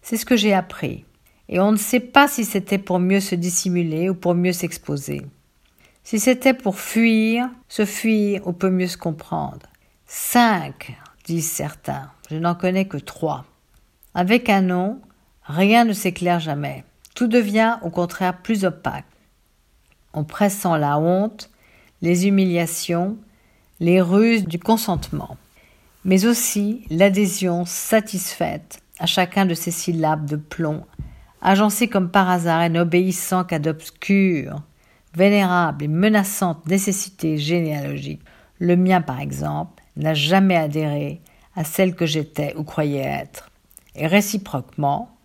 C'est 0.02 0.16
ce 0.16 0.26
que 0.26 0.36
j'ai 0.36 0.54
appris. 0.54 1.04
Et 1.48 1.58
on 1.60 1.72
ne 1.72 1.76
sait 1.76 2.00
pas 2.00 2.28
si 2.28 2.44
c'était 2.44 2.78
pour 2.78 2.98
mieux 2.98 3.20
se 3.20 3.34
dissimuler 3.34 4.08
ou 4.08 4.14
pour 4.14 4.34
mieux 4.34 4.52
s'exposer. 4.52 5.22
Si 6.04 6.18
c'était 6.18 6.54
pour 6.54 6.78
fuir, 6.78 7.48
se 7.68 7.84
fuir 7.84 8.46
ou 8.46 8.52
peut 8.52 8.70
mieux 8.70 8.86
se 8.86 8.96
comprendre. 8.96 9.66
Cinq, 10.06 10.96
disent 11.24 11.50
certains. 11.50 12.10
Je 12.30 12.36
n'en 12.36 12.54
connais 12.54 12.86
que 12.86 12.96
trois. 12.96 13.44
Avec 14.14 14.48
un 14.48 14.62
nom, 14.62 15.00
rien 15.44 15.84
ne 15.84 15.92
s'éclaire 15.92 16.40
jamais. 16.40 16.84
Tout 17.14 17.26
devient 17.26 17.78
au 17.82 17.90
contraire 17.90 18.38
plus 18.42 18.64
opaque. 18.64 19.04
En 20.12 20.24
pressant 20.24 20.76
la 20.76 20.98
honte, 20.98 21.50
les 22.02 22.26
humiliations, 22.26 23.16
les 23.78 24.00
ruses 24.00 24.46
du 24.46 24.58
consentement, 24.58 25.36
mais 26.04 26.26
aussi 26.26 26.84
l'adhésion 26.90 27.64
satisfaite 27.64 28.80
à 28.98 29.06
chacun 29.06 29.46
de 29.46 29.54
ces 29.54 29.70
syllabes 29.70 30.26
de 30.26 30.36
plomb, 30.36 30.84
agencées 31.40 31.88
comme 31.88 32.10
par 32.10 32.28
hasard 32.28 32.62
et 32.62 32.68
n'obéissant 32.68 33.44
qu'à 33.44 33.58
d'obscures, 33.58 34.62
vénérables 35.14 35.84
et 35.84 35.88
menaçantes 35.88 36.66
nécessités 36.66 37.38
généalogiques. 37.38 38.22
Le 38.58 38.76
mien, 38.76 39.00
par 39.00 39.20
exemple, 39.20 39.82
n'a 39.96 40.14
jamais 40.14 40.56
adhéré 40.56 41.20
à 41.56 41.64
celle 41.64 41.94
que 41.94 42.06
j'étais 42.06 42.54
ou 42.56 42.62
croyais 42.62 43.00
être. 43.00 43.50
Et 43.96 44.06
réciproquement, 44.06 45.16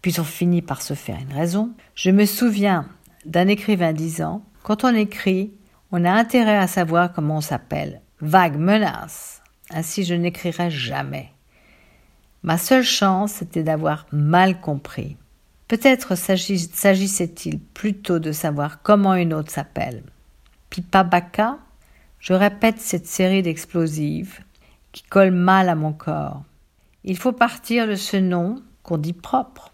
puis 0.00 0.14
on 0.18 0.24
finit 0.24 0.62
par 0.62 0.82
se 0.82 0.94
faire 0.94 1.18
une 1.20 1.36
raison, 1.36 1.70
je 1.94 2.10
me 2.10 2.24
souviens 2.24 2.88
d'un 3.24 3.48
écrivain 3.48 3.92
disant 3.92 4.44
Quand 4.62 4.84
on 4.84 4.94
écrit, 4.94 5.52
on 5.90 6.04
a 6.04 6.10
intérêt 6.10 6.56
à 6.56 6.66
savoir 6.66 7.12
comment 7.12 7.38
on 7.38 7.42
s'appelle. 7.42 8.00
Vague 8.20 8.56
menace. 8.56 9.42
Ainsi 9.70 10.04
je 10.04 10.14
n'écrirai 10.14 10.70
jamais. 10.70 11.30
Ma 12.42 12.58
seule 12.58 12.82
chance 12.82 13.42
était 13.42 13.62
d'avoir 13.62 14.06
mal 14.12 14.60
compris. 14.60 15.16
Peut-être 15.68 16.16
s'agissait-il 16.16 17.60
plutôt 17.60 18.18
de 18.18 18.32
savoir 18.32 18.82
comment 18.82 19.14
une 19.14 19.32
autre 19.32 19.50
s'appelle. 19.50 20.02
Pipa 20.70 21.04
Baka 21.04 21.58
Je 22.18 22.32
répète 22.32 22.80
cette 22.80 23.06
série 23.06 23.42
d'explosives 23.42 24.40
qui 24.92 25.02
collent 25.02 25.30
mal 25.30 25.68
à 25.68 25.74
mon 25.74 25.92
corps. 25.92 26.42
Il 27.04 27.16
faut 27.16 27.32
partir 27.32 27.86
de 27.86 27.94
ce 27.94 28.16
nom 28.16 28.62
qu'on 28.82 28.98
dit 28.98 29.12
propre. 29.12 29.72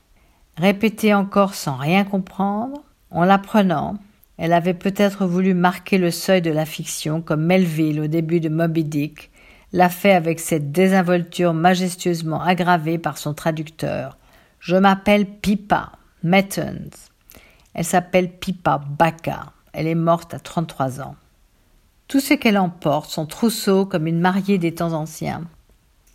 Répéter 0.57 1.15
encore 1.15 1.55
sans 1.55 1.77
rien 1.77 2.05
comprendre, 2.05 2.83
en 3.11 3.25
l'apprenant, 3.25 3.97
elle 4.37 4.53
avait 4.53 4.75
peut-être 4.75 5.27
voulu 5.27 5.55
marquer 5.55 5.99
le 5.99 6.11
seuil 6.11 6.43
de 6.43 6.51
la 6.51 6.65
fiction 6.65 7.21
comme 7.21 7.45
Melville 7.45 8.01
au 8.01 8.07
début 8.07 8.41
de 8.41 8.49
Moby 8.49 8.85
Dick 8.85 9.31
l'a 9.73 9.89
fait 9.89 10.13
avec 10.13 10.41
cette 10.41 10.73
désinvolture 10.73 11.55
majestueusement 11.55 12.43
aggravée 12.43 12.99
par 12.99 13.19
son 13.19 13.35
traducteur. 13.35 14.17
Je 14.61 14.77
m'appelle 14.77 15.27
Pipa 15.27 15.93
Mettons. 16.23 16.91
Elle 17.75 17.85
s'appelle 17.85 18.31
Pipa 18.31 18.81
Baka. 18.99 19.53
Elle 19.73 19.87
est 19.87 19.95
morte 19.95 20.35
à 20.35 20.41
33 20.41 21.01
ans. 21.01 21.17
Tout 22.09 22.21
ce 22.21 22.35
qu'elle 22.35 22.59
emporte, 22.59 23.11
son 23.11 23.27
trousseau 23.27 23.85
comme 23.85 24.07
une 24.07 24.21
mariée 24.21 24.59
des 24.59 24.75
temps 24.75 24.95
anciens, 24.95 25.43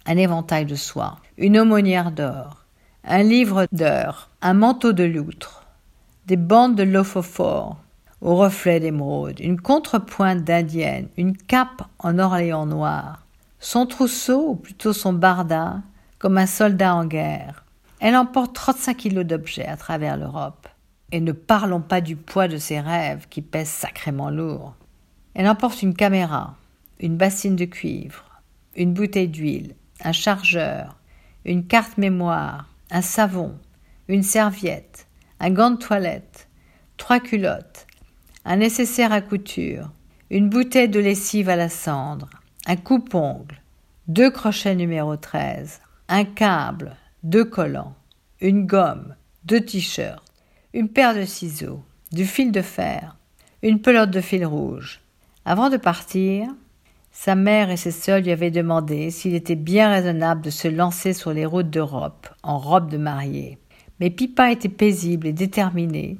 un 0.05 0.17
éventail 0.17 0.65
de 0.65 0.75
soie, 0.75 1.17
une 1.37 1.59
aumônière 1.59 2.11
d'or, 2.11 2.65
un 3.05 3.21
livre 3.21 3.67
d'heures, 3.71 4.29
un 4.41 4.55
manteau 4.55 4.91
de 4.91 5.03
loutre, 5.03 5.62
des 6.25 6.37
bandes 6.37 6.75
de 6.75 6.83
lophophore 6.83 7.77
au 8.21 8.35
reflet 8.35 8.79
d'émeraude, 8.79 9.39
une 9.41 9.59
contrepointe 9.59 10.43
d'indienne, 10.43 11.09
une 11.17 11.35
cape 11.35 11.83
en 11.99 12.19
orléans 12.19 12.65
noir, 12.65 13.25
son 13.59 13.85
trousseau, 13.85 14.49
ou 14.49 14.55
plutôt 14.55 14.93
son 14.93 15.11
barda, 15.13 15.81
comme 16.19 16.37
un 16.37 16.45
soldat 16.45 16.95
en 16.95 17.05
guerre. 17.05 17.65
Elle 17.99 18.15
emporte 18.15 18.55
35 18.55 18.95
kilos 18.95 19.25
d'objets 19.25 19.67
à 19.67 19.77
travers 19.77 20.17
l'Europe. 20.17 20.67
Et 21.11 21.19
ne 21.19 21.31
parlons 21.31 21.81
pas 21.81 22.01
du 22.01 22.15
poids 22.15 22.47
de 22.47 22.57
ses 22.57 22.79
rêves 22.79 23.27
qui 23.29 23.41
pèsent 23.41 23.69
sacrément 23.69 24.29
lourd. 24.29 24.73
Elle 25.33 25.47
emporte 25.47 25.81
une 25.81 25.93
caméra, 25.93 26.55
une 26.99 27.17
bassine 27.17 27.55
de 27.55 27.65
cuivre, 27.65 28.23
une 28.75 28.93
bouteille 28.93 29.27
d'huile, 29.27 29.75
un 30.03 30.11
chargeur, 30.11 30.97
une 31.45 31.65
carte 31.65 31.97
mémoire, 31.97 32.67
un 32.89 33.01
savon, 33.01 33.55
une 34.07 34.23
serviette, 34.23 35.07
un 35.43 35.49
gant 35.49 35.71
de 35.71 35.75
toilette, 35.75 36.47
trois 36.95 37.19
culottes, 37.19 37.85
un 38.45 38.55
nécessaire 38.55 39.11
à 39.11 39.19
couture, 39.19 39.91
une 40.29 40.47
bouteille 40.47 40.87
de 40.87 41.01
lessive 41.01 41.49
à 41.49 41.57
la 41.57 41.67
cendre, 41.67 42.29
un 42.65 42.77
coupe-ongle, 42.77 43.61
deux 44.07 44.31
crochets 44.31 44.73
numéro 44.73 45.17
13, 45.17 45.81
un 46.07 46.23
câble, 46.23 46.95
deux 47.23 47.43
collants, 47.43 47.93
une 48.39 48.65
gomme, 48.65 49.15
deux 49.43 49.59
t-shirts, 49.59 50.23
une 50.73 50.87
paire 50.87 51.13
de 51.13 51.25
ciseaux, 51.25 51.83
du 52.13 52.25
fil 52.25 52.53
de 52.53 52.61
fer, 52.61 53.17
une 53.63 53.81
pelote 53.81 54.11
de 54.11 54.21
fil 54.21 54.45
rouge. 54.45 55.01
Avant 55.43 55.69
de 55.69 55.75
partir, 55.75 56.47
sa 57.11 57.35
mère 57.35 57.69
et 57.69 57.75
ses 57.75 57.91
sœurs 57.91 58.21
lui 58.21 58.31
avaient 58.31 58.49
demandé 58.49 59.11
s'il 59.11 59.35
était 59.35 59.55
bien 59.55 59.89
raisonnable 59.89 60.39
de 60.39 60.49
se 60.49 60.69
lancer 60.69 61.11
sur 61.11 61.33
les 61.33 61.45
routes 61.45 61.69
d'Europe 61.69 62.29
en 62.43 62.59
robe 62.59 62.89
de 62.89 62.97
mariée. 62.97 63.57
Mais 64.03 64.09
Pipa 64.09 64.51
était 64.51 64.67
paisible 64.67 65.27
et 65.27 65.31
déterminée. 65.31 66.17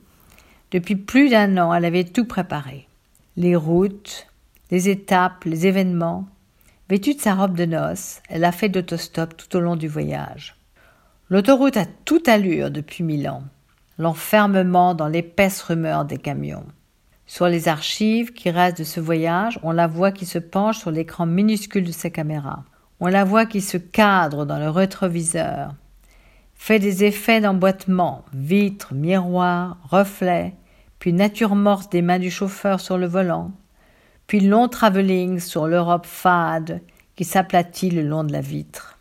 Depuis 0.71 0.95
plus 0.95 1.27
d'un 1.27 1.57
an, 1.57 1.73
elle 1.73 1.83
avait 1.83 2.05
tout 2.05 2.23
préparé. 2.23 2.87
Les 3.35 3.57
routes, 3.57 4.27
les 4.71 4.87
étapes, 4.87 5.43
les 5.43 5.67
événements. 5.67 6.25
Vêtue 6.87 7.15
de 7.15 7.19
sa 7.19 7.35
robe 7.35 7.57
de 7.57 7.65
noces, 7.65 8.21
elle 8.29 8.45
a 8.45 8.53
fait 8.53 8.69
d'autostop 8.69 9.35
tout 9.35 9.57
au 9.57 9.59
long 9.59 9.75
du 9.75 9.89
voyage. 9.89 10.55
L'autoroute 11.29 11.75
a 11.75 11.85
toute 12.05 12.29
allure 12.29 12.71
depuis 12.71 13.03
mille 13.03 13.27
ans. 13.27 13.43
L'enfermement 13.97 14.95
dans 14.95 15.09
l'épaisse 15.09 15.61
rumeur 15.61 16.05
des 16.05 16.19
camions. 16.19 16.67
Sur 17.25 17.49
les 17.49 17.67
archives 17.67 18.31
qui 18.31 18.49
restent 18.49 18.77
de 18.77 18.85
ce 18.85 19.01
voyage, 19.01 19.59
on 19.61 19.73
la 19.73 19.87
voit 19.87 20.13
qui 20.13 20.25
se 20.25 20.39
penche 20.39 20.77
sur 20.77 20.91
l'écran 20.91 21.25
minuscule 21.25 21.83
de 21.83 21.91
sa 21.91 22.09
caméra. 22.09 22.63
On 23.01 23.07
la 23.07 23.25
voit 23.25 23.45
qui 23.45 23.59
se 23.59 23.75
cadre 23.75 24.45
dans 24.45 24.57
le 24.57 24.69
rétroviseur, 24.69 25.75
fait 26.65 26.79
des 26.79 27.03
effets 27.03 27.41
d'emboîtement, 27.41 28.23
vitres, 28.33 28.93
miroirs, 28.93 29.75
reflets, 29.83 30.55
puis 30.97 31.11
nature 31.11 31.55
morte 31.55 31.91
des 31.91 32.01
mains 32.01 32.19
du 32.19 32.31
chauffeur 32.31 32.79
sur 32.79 32.97
le 32.97 33.05
volant, 33.05 33.51
puis 34.27 34.39
long 34.39 34.69
travelling 34.69 35.41
sur 35.41 35.67
l'Europe 35.67 36.05
fade 36.05 36.79
qui 37.17 37.25
s'aplatit 37.25 37.89
le 37.89 38.03
long 38.03 38.23
de 38.23 38.31
la 38.31 38.39
vitre. 38.39 38.92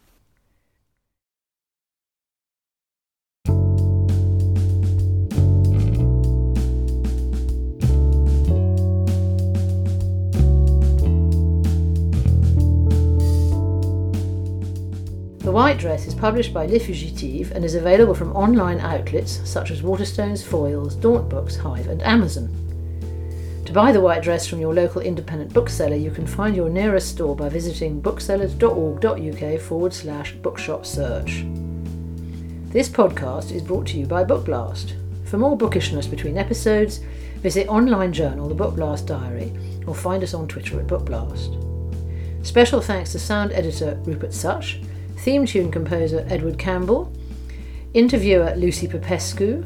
The 15.52 15.56
White 15.56 15.76
Dress 15.76 16.06
is 16.06 16.14
published 16.14 16.54
by 16.54 16.64
Les 16.64 16.78
Fugitives 16.78 17.50
and 17.50 17.62
is 17.62 17.74
available 17.74 18.14
from 18.14 18.34
online 18.34 18.80
outlets 18.80 19.42
such 19.44 19.70
as 19.70 19.82
Waterstones, 19.82 20.42
Foyles, 20.42 20.98
Daunt 20.98 21.28
Books, 21.28 21.56
Hive, 21.56 21.88
and 21.88 22.00
Amazon. 22.00 22.48
To 23.66 23.72
buy 23.74 23.92
The 23.92 24.00
White 24.00 24.22
Dress 24.22 24.46
from 24.46 24.60
your 24.60 24.72
local 24.72 25.02
independent 25.02 25.52
bookseller, 25.52 25.96
you 25.96 26.10
can 26.10 26.26
find 26.26 26.56
your 26.56 26.70
nearest 26.70 27.10
store 27.10 27.36
by 27.36 27.50
visiting 27.50 28.00
booksellers.org.uk 28.00 29.60
forward 29.60 29.92
slash 29.92 30.32
bookshop 30.36 30.86
search. 30.86 31.44
This 32.70 32.88
podcast 32.88 33.52
is 33.52 33.60
brought 33.60 33.86
to 33.88 33.98
you 33.98 34.06
by 34.06 34.24
Bookblast. 34.24 34.94
For 35.26 35.36
more 35.36 35.58
bookishness 35.58 36.06
between 36.06 36.38
episodes, 36.38 37.00
visit 37.42 37.68
online 37.68 38.14
journal 38.14 38.48
The 38.48 38.54
Bookblast 38.54 39.04
Diary 39.04 39.52
or 39.86 39.94
find 39.94 40.22
us 40.22 40.32
on 40.32 40.48
Twitter 40.48 40.80
at 40.80 40.86
Bookblast. 40.86 41.58
Special 42.42 42.80
thanks 42.80 43.12
to 43.12 43.18
sound 43.18 43.52
editor 43.52 44.00
Rupert 44.06 44.32
Such 44.32 44.80
theme 45.22 45.46
tune 45.46 45.70
composer 45.70 46.26
Edward 46.28 46.58
Campbell, 46.58 47.12
interviewer 47.94 48.54
Lucy 48.56 48.88
Popescu, 48.88 49.64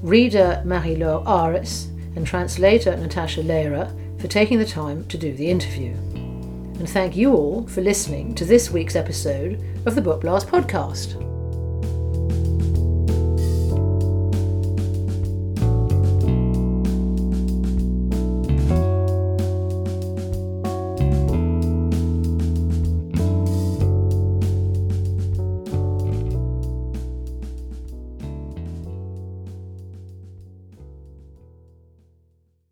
reader 0.00 0.62
Marie-Laure 0.64 1.26
Aris, 1.26 1.88
and 2.14 2.24
translator 2.24 2.96
Natasha 2.96 3.42
Lehrer 3.42 3.90
for 4.20 4.28
taking 4.28 4.58
the 4.58 4.66
time 4.66 5.04
to 5.06 5.18
do 5.18 5.32
the 5.34 5.50
interview. 5.50 5.92
And 6.78 6.88
thank 6.88 7.16
you 7.16 7.34
all 7.34 7.66
for 7.66 7.80
listening 7.80 8.34
to 8.36 8.44
this 8.44 8.70
week's 8.70 8.94
episode 8.94 9.62
of 9.86 9.96
the 9.96 10.02
Book 10.02 10.20
Blast 10.20 10.46
podcast. 10.46 11.31